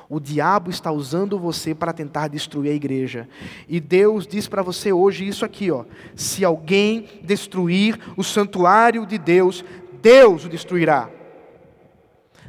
O 0.07 0.19
diabo 0.19 0.71
está 0.71 0.91
usando 0.91 1.37
você 1.37 1.75
para 1.75 1.93
tentar 1.93 2.27
destruir 2.27 2.71
a 2.71 2.75
igreja. 2.75 3.29
E 3.67 3.79
Deus 3.79 4.25
diz 4.25 4.47
para 4.47 4.63
você 4.63 4.91
hoje 4.91 5.27
isso 5.27 5.45
aqui, 5.45 5.69
ó: 5.69 5.85
se 6.15 6.43
alguém 6.43 7.07
destruir 7.21 7.99
o 8.17 8.23
santuário 8.23 9.05
de 9.05 9.17
Deus, 9.17 9.63
Deus 10.01 10.45
o 10.45 10.49
destruirá. 10.49 11.09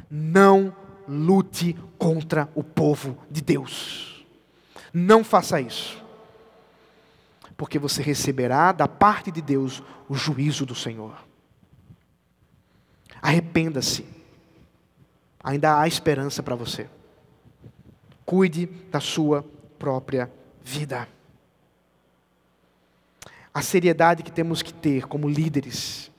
Não 0.09 0.75
lute 1.07 1.77
contra 1.97 2.49
o 2.55 2.63
povo 2.63 3.17
de 3.29 3.41
Deus. 3.41 4.25
Não 4.93 5.23
faça 5.23 5.61
isso. 5.61 6.03
Porque 7.55 7.77
você 7.77 8.01
receberá 8.01 8.71
da 8.71 8.87
parte 8.87 9.31
de 9.31 9.41
Deus 9.41 9.83
o 10.09 10.15
juízo 10.15 10.65
do 10.65 10.73
Senhor. 10.73 11.13
Arrependa-se. 13.21 14.05
Ainda 15.43 15.79
há 15.79 15.87
esperança 15.87 16.41
para 16.41 16.55
você. 16.55 16.89
Cuide 18.25 18.65
da 18.65 18.99
sua 18.99 19.45
própria 19.77 20.31
vida. 20.63 21.07
A 23.53 23.61
seriedade 23.61 24.23
que 24.23 24.31
temos 24.31 24.61
que 24.61 24.73
ter 24.73 25.07
como 25.07 25.29
líderes 25.29 26.09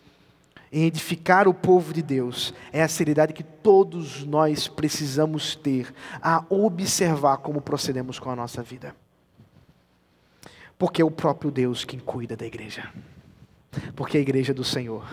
em 0.73 0.85
edificar 0.85 1.47
o 1.47 1.53
povo 1.53 1.93
de 1.93 2.03
Deus 2.03 2.55
é 2.73 2.83
a 2.83 2.89
seriedade 2.89 3.35
que 3.35 3.43
todos 3.43 4.25
nós 4.25 4.69
precisamos 4.69 5.55
ter 5.55 5.93
a 6.21 6.45
observar 6.49 7.39
como 7.39 7.61
procedemos 7.61 8.19
com 8.19 8.31
a 8.31 8.37
nossa 8.37 8.63
vida. 8.63 8.97
Porque 10.79 11.03
é 11.03 11.05
o 11.05 11.11
próprio 11.11 11.51
Deus 11.51 11.85
quem 11.85 12.01
cuida 12.01 12.37
da 12.37 12.47
igreja. 12.47 12.91
Porque 13.95 14.17
a 14.17 14.21
igreja 14.21 14.53
é 14.53 14.55
do 14.55 14.65
Senhor. 14.65 15.05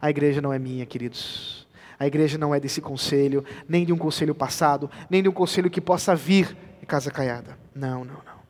A 0.00 0.10
igreja 0.10 0.40
não 0.40 0.52
é 0.52 0.58
minha, 0.58 0.84
queridos. 0.86 1.66
A 1.98 2.06
igreja 2.06 2.38
não 2.38 2.54
é 2.54 2.58
desse 2.58 2.80
conselho, 2.80 3.44
nem 3.68 3.84
de 3.84 3.92
um 3.92 3.98
conselho 3.98 4.34
passado, 4.34 4.90
nem 5.10 5.22
de 5.22 5.28
um 5.28 5.32
conselho 5.32 5.70
que 5.70 5.80
possa 5.80 6.16
vir 6.16 6.56
de 6.80 6.86
casa 6.86 7.10
caiada. 7.10 7.58
Não, 7.74 8.04
não, 8.04 8.14
não. 8.14 8.40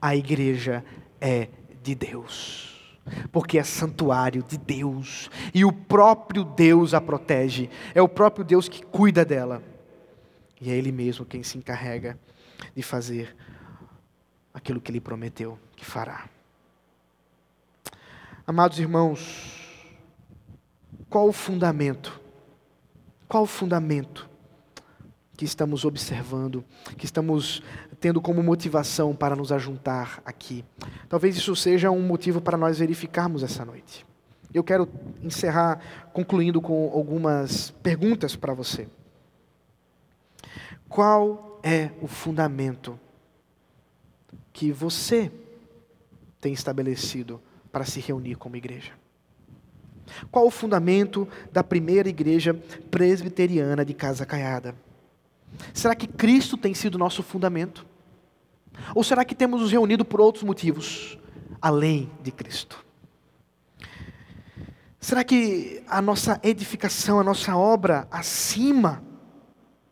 A 0.00 0.14
igreja 0.14 0.84
é 1.20 1.48
de 1.82 1.94
Deus. 1.94 2.68
Porque 3.32 3.58
é 3.58 3.64
santuário 3.64 4.44
de 4.44 4.56
Deus. 4.56 5.28
E 5.52 5.64
o 5.64 5.72
próprio 5.72 6.44
Deus 6.44 6.94
a 6.94 7.00
protege. 7.00 7.68
É 7.94 8.00
o 8.00 8.08
próprio 8.08 8.44
Deus 8.44 8.68
que 8.68 8.84
cuida 8.84 9.24
dela. 9.24 9.62
E 10.60 10.70
é 10.70 10.74
Ele 10.74 10.92
mesmo 10.92 11.24
quem 11.24 11.42
se 11.42 11.58
encarrega 11.58 12.18
de 12.76 12.82
fazer 12.82 13.34
aquilo 14.54 14.80
que 14.80 14.92
Ele 14.92 15.00
prometeu 15.00 15.58
que 15.74 15.84
fará. 15.84 16.28
Amados 18.46 18.78
irmãos, 18.78 19.59
qual 21.08 21.28
o 21.28 21.32
fundamento 21.32 22.20
qual 23.30 23.44
o 23.44 23.46
fundamento 23.46 24.28
que 25.36 25.44
estamos 25.44 25.84
observando, 25.84 26.64
que 26.98 27.04
estamos 27.04 27.62
tendo 28.00 28.20
como 28.20 28.42
motivação 28.42 29.14
para 29.14 29.36
nos 29.36 29.52
ajuntar 29.52 30.20
aqui? 30.24 30.64
Talvez 31.08 31.36
isso 31.36 31.54
seja 31.54 31.92
um 31.92 32.02
motivo 32.02 32.40
para 32.40 32.58
nós 32.58 32.80
verificarmos 32.80 33.44
essa 33.44 33.64
noite. 33.64 34.04
Eu 34.52 34.64
quero 34.64 34.88
encerrar 35.22 36.10
concluindo 36.12 36.60
com 36.60 36.90
algumas 36.92 37.70
perguntas 37.70 38.34
para 38.34 38.52
você. 38.52 38.88
Qual 40.88 41.60
é 41.62 41.92
o 42.02 42.08
fundamento 42.08 42.98
que 44.52 44.72
você 44.72 45.30
tem 46.40 46.52
estabelecido 46.52 47.40
para 47.70 47.84
se 47.84 48.00
reunir 48.00 48.34
como 48.34 48.56
igreja? 48.56 48.90
Qual 50.30 50.46
o 50.46 50.50
fundamento 50.50 51.28
da 51.52 51.62
primeira 51.62 52.08
igreja 52.08 52.54
presbiteriana 52.90 53.84
de 53.84 53.94
Casa 53.94 54.26
Caiada? 54.26 54.74
Será 55.72 55.94
que 55.94 56.06
Cristo 56.06 56.56
tem 56.56 56.74
sido 56.74 56.98
nosso 56.98 57.22
fundamento? 57.22 57.86
Ou 58.94 59.04
será 59.04 59.24
que 59.24 59.34
temos 59.34 59.60
nos 59.60 59.72
reunido 59.72 60.04
por 60.04 60.20
outros 60.20 60.44
motivos, 60.44 61.18
além 61.60 62.10
de 62.22 62.30
Cristo? 62.30 62.84
Será 64.98 65.24
que 65.24 65.82
a 65.88 66.02
nossa 66.02 66.38
edificação, 66.42 67.18
a 67.18 67.24
nossa 67.24 67.56
obra, 67.56 68.06
acima 68.10 69.02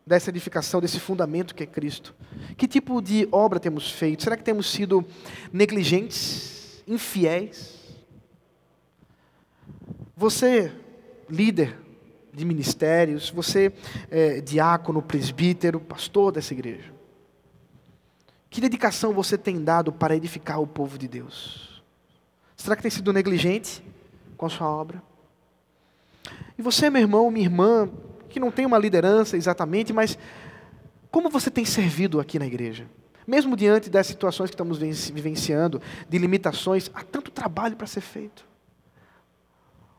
dessa 0.06 0.30
edificação, 0.30 0.80
desse 0.80 1.00
fundamento 1.00 1.54
que 1.54 1.62
é 1.62 1.66
Cristo? 1.66 2.14
Que 2.56 2.68
tipo 2.68 3.00
de 3.00 3.26
obra 3.32 3.58
temos 3.58 3.90
feito? 3.90 4.22
Será 4.22 4.36
que 4.36 4.44
temos 4.44 4.70
sido 4.70 5.04
negligentes, 5.52 6.82
infiéis? 6.86 7.77
Você, 10.18 10.72
líder 11.30 11.78
de 12.34 12.44
ministérios, 12.44 13.30
você, 13.30 13.72
é, 14.10 14.40
diácono, 14.40 15.00
presbítero, 15.00 15.78
pastor 15.78 16.32
dessa 16.32 16.52
igreja, 16.52 16.92
que 18.50 18.60
dedicação 18.60 19.12
você 19.12 19.38
tem 19.38 19.62
dado 19.62 19.92
para 19.92 20.16
edificar 20.16 20.60
o 20.60 20.66
povo 20.66 20.98
de 20.98 21.06
Deus? 21.06 21.84
Será 22.56 22.74
que 22.74 22.82
tem 22.82 22.90
sido 22.90 23.12
negligente 23.12 23.80
com 24.36 24.44
a 24.44 24.48
sua 24.48 24.68
obra? 24.68 25.00
E 26.58 26.62
você, 26.62 26.90
meu 26.90 27.02
irmão, 27.02 27.30
minha 27.30 27.46
irmã, 27.46 27.88
que 28.28 28.40
não 28.40 28.50
tem 28.50 28.66
uma 28.66 28.76
liderança 28.76 29.36
exatamente, 29.36 29.92
mas 29.92 30.18
como 31.12 31.30
você 31.30 31.48
tem 31.48 31.64
servido 31.64 32.18
aqui 32.18 32.40
na 32.40 32.46
igreja? 32.46 32.90
Mesmo 33.24 33.56
diante 33.56 33.88
das 33.88 34.08
situações 34.08 34.50
que 34.50 34.54
estamos 34.54 34.78
vivenciando, 34.78 35.80
de 36.08 36.18
limitações, 36.18 36.90
há 36.92 37.04
tanto 37.04 37.30
trabalho 37.30 37.76
para 37.76 37.86
ser 37.86 38.00
feito. 38.00 38.47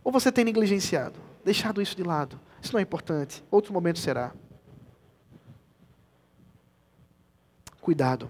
Ou 0.04 0.12
você 0.12 0.32
tem 0.32 0.46
negligenciado, 0.46 1.20
deixado 1.44 1.82
isso 1.82 1.96
de 1.96 2.04
lado? 2.04 2.40
Isso 2.62 2.74
não 2.74 2.80
é 2.80 2.84
importante. 2.84 3.44
Outro 3.50 3.74
momento 3.74 4.00
será. 4.00 4.32
Cuidado. 7.82 8.30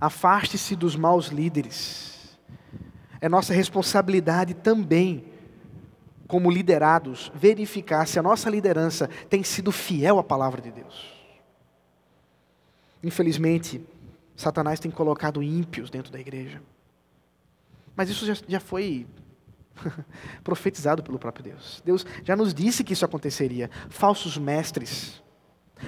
Afaste-se 0.00 0.74
dos 0.74 0.96
maus 0.96 1.28
líderes. 1.28 2.38
É 3.20 3.28
nossa 3.28 3.54
responsabilidade 3.54 4.54
também, 4.54 5.24
como 6.26 6.50
liderados, 6.50 7.30
verificar 7.34 8.06
se 8.06 8.18
a 8.18 8.22
nossa 8.22 8.50
liderança 8.50 9.08
tem 9.28 9.42
sido 9.42 9.72
fiel 9.72 10.18
à 10.18 10.24
palavra 10.24 10.60
de 10.60 10.70
Deus. 10.70 11.14
Infelizmente, 13.02 13.84
Satanás 14.34 14.80
tem 14.80 14.90
colocado 14.90 15.42
ímpios 15.42 15.88
dentro 15.88 16.12
da 16.12 16.20
igreja. 16.20 16.62
Mas 17.94 18.10
isso 18.10 18.26
já, 18.26 18.34
já 18.46 18.60
foi 18.60 19.06
profetizado 20.42 21.02
pelo 21.02 21.18
próprio 21.18 21.44
Deus. 21.44 21.82
Deus 21.84 22.06
já 22.24 22.36
nos 22.36 22.52
disse 22.54 22.84
que 22.84 22.92
isso 22.92 23.04
aconteceria. 23.04 23.70
Falsos 23.88 24.38
mestres, 24.38 25.22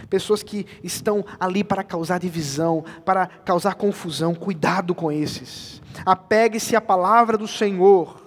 pessoas 0.09 0.43
que 0.43 0.66
estão 0.82 1.24
ali 1.39 1.64
para 1.64 1.82
causar 1.82 2.18
divisão, 2.18 2.84
para 3.05 3.26
causar 3.26 3.74
confusão. 3.74 4.34
Cuidado 4.34 4.95
com 4.95 5.11
esses. 5.11 5.82
Apegue-se 6.05 6.76
à 6.76 6.80
palavra 6.80 7.36
do 7.36 7.49
Senhor, 7.49 8.22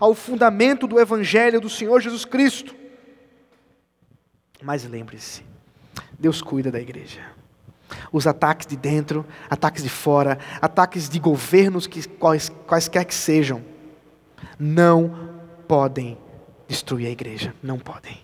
ao 0.00 0.14
fundamento 0.14 0.86
do 0.86 0.98
Evangelho 0.98 1.60
do 1.60 1.68
Senhor 1.68 2.00
Jesus 2.00 2.24
Cristo. 2.24 2.74
Mas 4.62 4.84
lembre-se, 4.84 5.42
Deus 6.18 6.40
cuida 6.40 6.70
da 6.70 6.80
igreja. 6.80 7.20
Os 8.10 8.26
ataques 8.26 8.66
de 8.66 8.76
dentro, 8.76 9.26
ataques 9.50 9.82
de 9.82 9.88
fora, 9.88 10.38
ataques 10.62 11.08
de 11.08 11.18
governos 11.18 11.86
que 11.86 12.08
quais, 12.08 12.48
quaisquer 12.66 13.04
que 13.04 13.14
sejam, 13.14 13.62
não 14.58 15.30
podem 15.66 16.18
destruir 16.68 17.06
a 17.06 17.10
igreja. 17.10 17.54
Não 17.62 17.78
podem. 17.78 18.18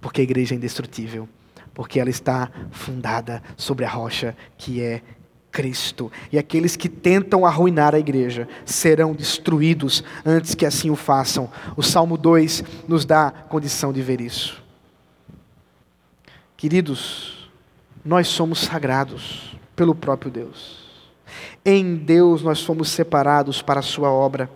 Porque 0.00 0.20
a 0.20 0.24
igreja 0.24 0.54
é 0.54 0.56
indestrutível. 0.56 1.28
Porque 1.72 1.98
ela 1.98 2.10
está 2.10 2.50
fundada 2.70 3.42
sobre 3.56 3.84
a 3.84 3.88
rocha 3.88 4.36
que 4.56 4.80
é 4.80 5.02
Cristo. 5.50 6.10
E 6.32 6.38
aqueles 6.38 6.74
que 6.74 6.88
tentam 6.88 7.46
arruinar 7.46 7.94
a 7.94 7.98
igreja 7.98 8.48
serão 8.64 9.14
destruídos 9.14 10.02
antes 10.26 10.54
que 10.54 10.66
assim 10.66 10.90
o 10.90 10.96
façam. 10.96 11.48
O 11.76 11.82
Salmo 11.82 12.16
2 12.16 12.64
nos 12.88 13.04
dá 13.04 13.30
condição 13.30 13.92
de 13.92 14.02
ver 14.02 14.20
isso. 14.20 14.62
Queridos, 16.56 17.50
nós 18.04 18.26
somos 18.26 18.58
sagrados 18.60 19.56
pelo 19.76 19.94
próprio 19.94 20.30
Deus. 20.30 20.84
Em 21.64 21.96
Deus 21.96 22.42
nós 22.42 22.62
fomos 22.62 22.90
separados 22.90 23.62
para 23.62 23.80
a 23.80 23.82
sua 23.82 24.10
obra. 24.10 24.50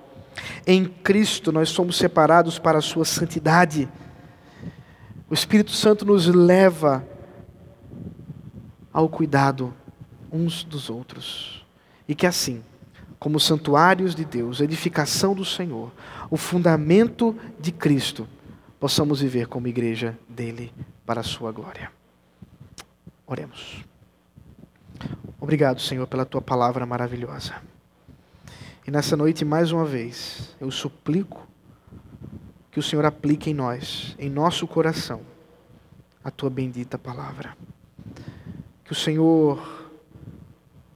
Em 0.66 0.84
Cristo 0.84 1.52
nós 1.52 1.68
somos 1.68 1.96
separados 1.96 2.58
para 2.58 2.78
a 2.78 2.82
sua 2.82 3.04
santidade. 3.04 3.88
O 5.28 5.34
Espírito 5.34 5.72
Santo 5.72 6.04
nos 6.04 6.26
leva 6.26 7.06
ao 8.92 9.08
cuidado 9.08 9.74
uns 10.32 10.64
dos 10.64 10.90
outros. 10.90 11.64
E 12.06 12.14
que 12.14 12.26
assim, 12.26 12.62
como 13.18 13.40
santuários 13.40 14.14
de 14.14 14.24
Deus, 14.24 14.60
edificação 14.60 15.34
do 15.34 15.44
Senhor, 15.44 15.92
o 16.30 16.36
fundamento 16.36 17.36
de 17.60 17.72
Cristo, 17.72 18.28
possamos 18.78 19.20
viver 19.20 19.46
como 19.46 19.68
igreja 19.68 20.18
dele 20.28 20.72
para 21.04 21.20
a 21.20 21.24
sua 21.24 21.52
glória. 21.52 21.90
Oremos. 23.26 23.84
Obrigado, 25.40 25.80
Senhor, 25.80 26.06
pela 26.06 26.24
tua 26.24 26.40
palavra 26.40 26.84
maravilhosa. 26.86 27.54
E 28.88 28.90
nessa 28.90 29.14
noite, 29.18 29.44
mais 29.44 29.70
uma 29.70 29.84
vez, 29.84 30.56
eu 30.58 30.70
suplico 30.70 31.46
que 32.70 32.80
o 32.80 32.82
Senhor 32.82 33.04
aplique 33.04 33.50
em 33.50 33.52
nós, 33.52 34.16
em 34.18 34.30
nosso 34.30 34.66
coração, 34.66 35.20
a 36.24 36.30
tua 36.30 36.48
bendita 36.48 36.96
palavra. 36.96 37.54
Que 38.82 38.92
o 38.92 38.94
Senhor 38.94 39.92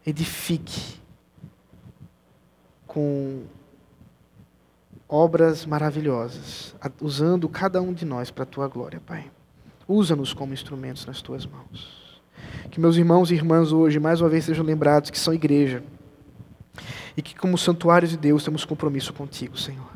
edifique 0.06 0.98
com 2.86 3.42
obras 5.06 5.66
maravilhosas, 5.66 6.74
usando 6.98 7.46
cada 7.46 7.82
um 7.82 7.92
de 7.92 8.06
nós 8.06 8.30
para 8.30 8.44
a 8.44 8.46
tua 8.46 8.68
glória, 8.68 9.02
Pai. 9.04 9.30
Usa-nos 9.86 10.32
como 10.32 10.54
instrumentos 10.54 11.04
nas 11.04 11.20
tuas 11.20 11.44
mãos. 11.44 12.22
Que 12.70 12.80
meus 12.80 12.96
irmãos 12.96 13.30
e 13.30 13.34
irmãs 13.34 13.70
hoje, 13.70 14.00
mais 14.00 14.22
uma 14.22 14.30
vez, 14.30 14.46
sejam 14.46 14.64
lembrados 14.64 15.10
que 15.10 15.18
são 15.18 15.34
igreja 15.34 15.84
e 17.16 17.22
que, 17.22 17.34
como 17.34 17.58
santuários 17.58 18.10
de 18.10 18.16
Deus, 18.16 18.44
temos 18.44 18.64
compromisso 18.64 19.12
contigo, 19.12 19.56
Senhor. 19.56 19.90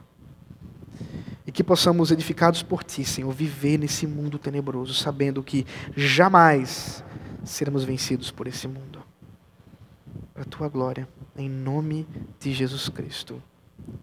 E 1.47 1.53
que 1.53 1.62
possamos, 1.62 2.11
edificados 2.11 2.62
por 2.62 2.83
Ti, 2.83 3.05
Senhor, 3.05 3.33
viver 3.33 3.79
nesse 3.79 4.07
mundo 4.07 4.39
tenebroso, 4.39 4.95
sabendo 4.95 5.43
que 5.43 5.66
jamais 5.97 7.05
seremos 7.45 7.85
vencidos 7.85 8.31
por 8.31 8.47
esse 8.47 8.66
mundo. 8.66 9.03
Para 10.35 10.43
a 10.43 10.47
Tua 10.47 10.68
glória, 10.68 11.09
em 11.37 11.49
nome 11.49 12.07
de 12.41 12.53
Jesus 12.53 12.89
Cristo. 12.89 13.43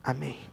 Amém. 0.04 0.53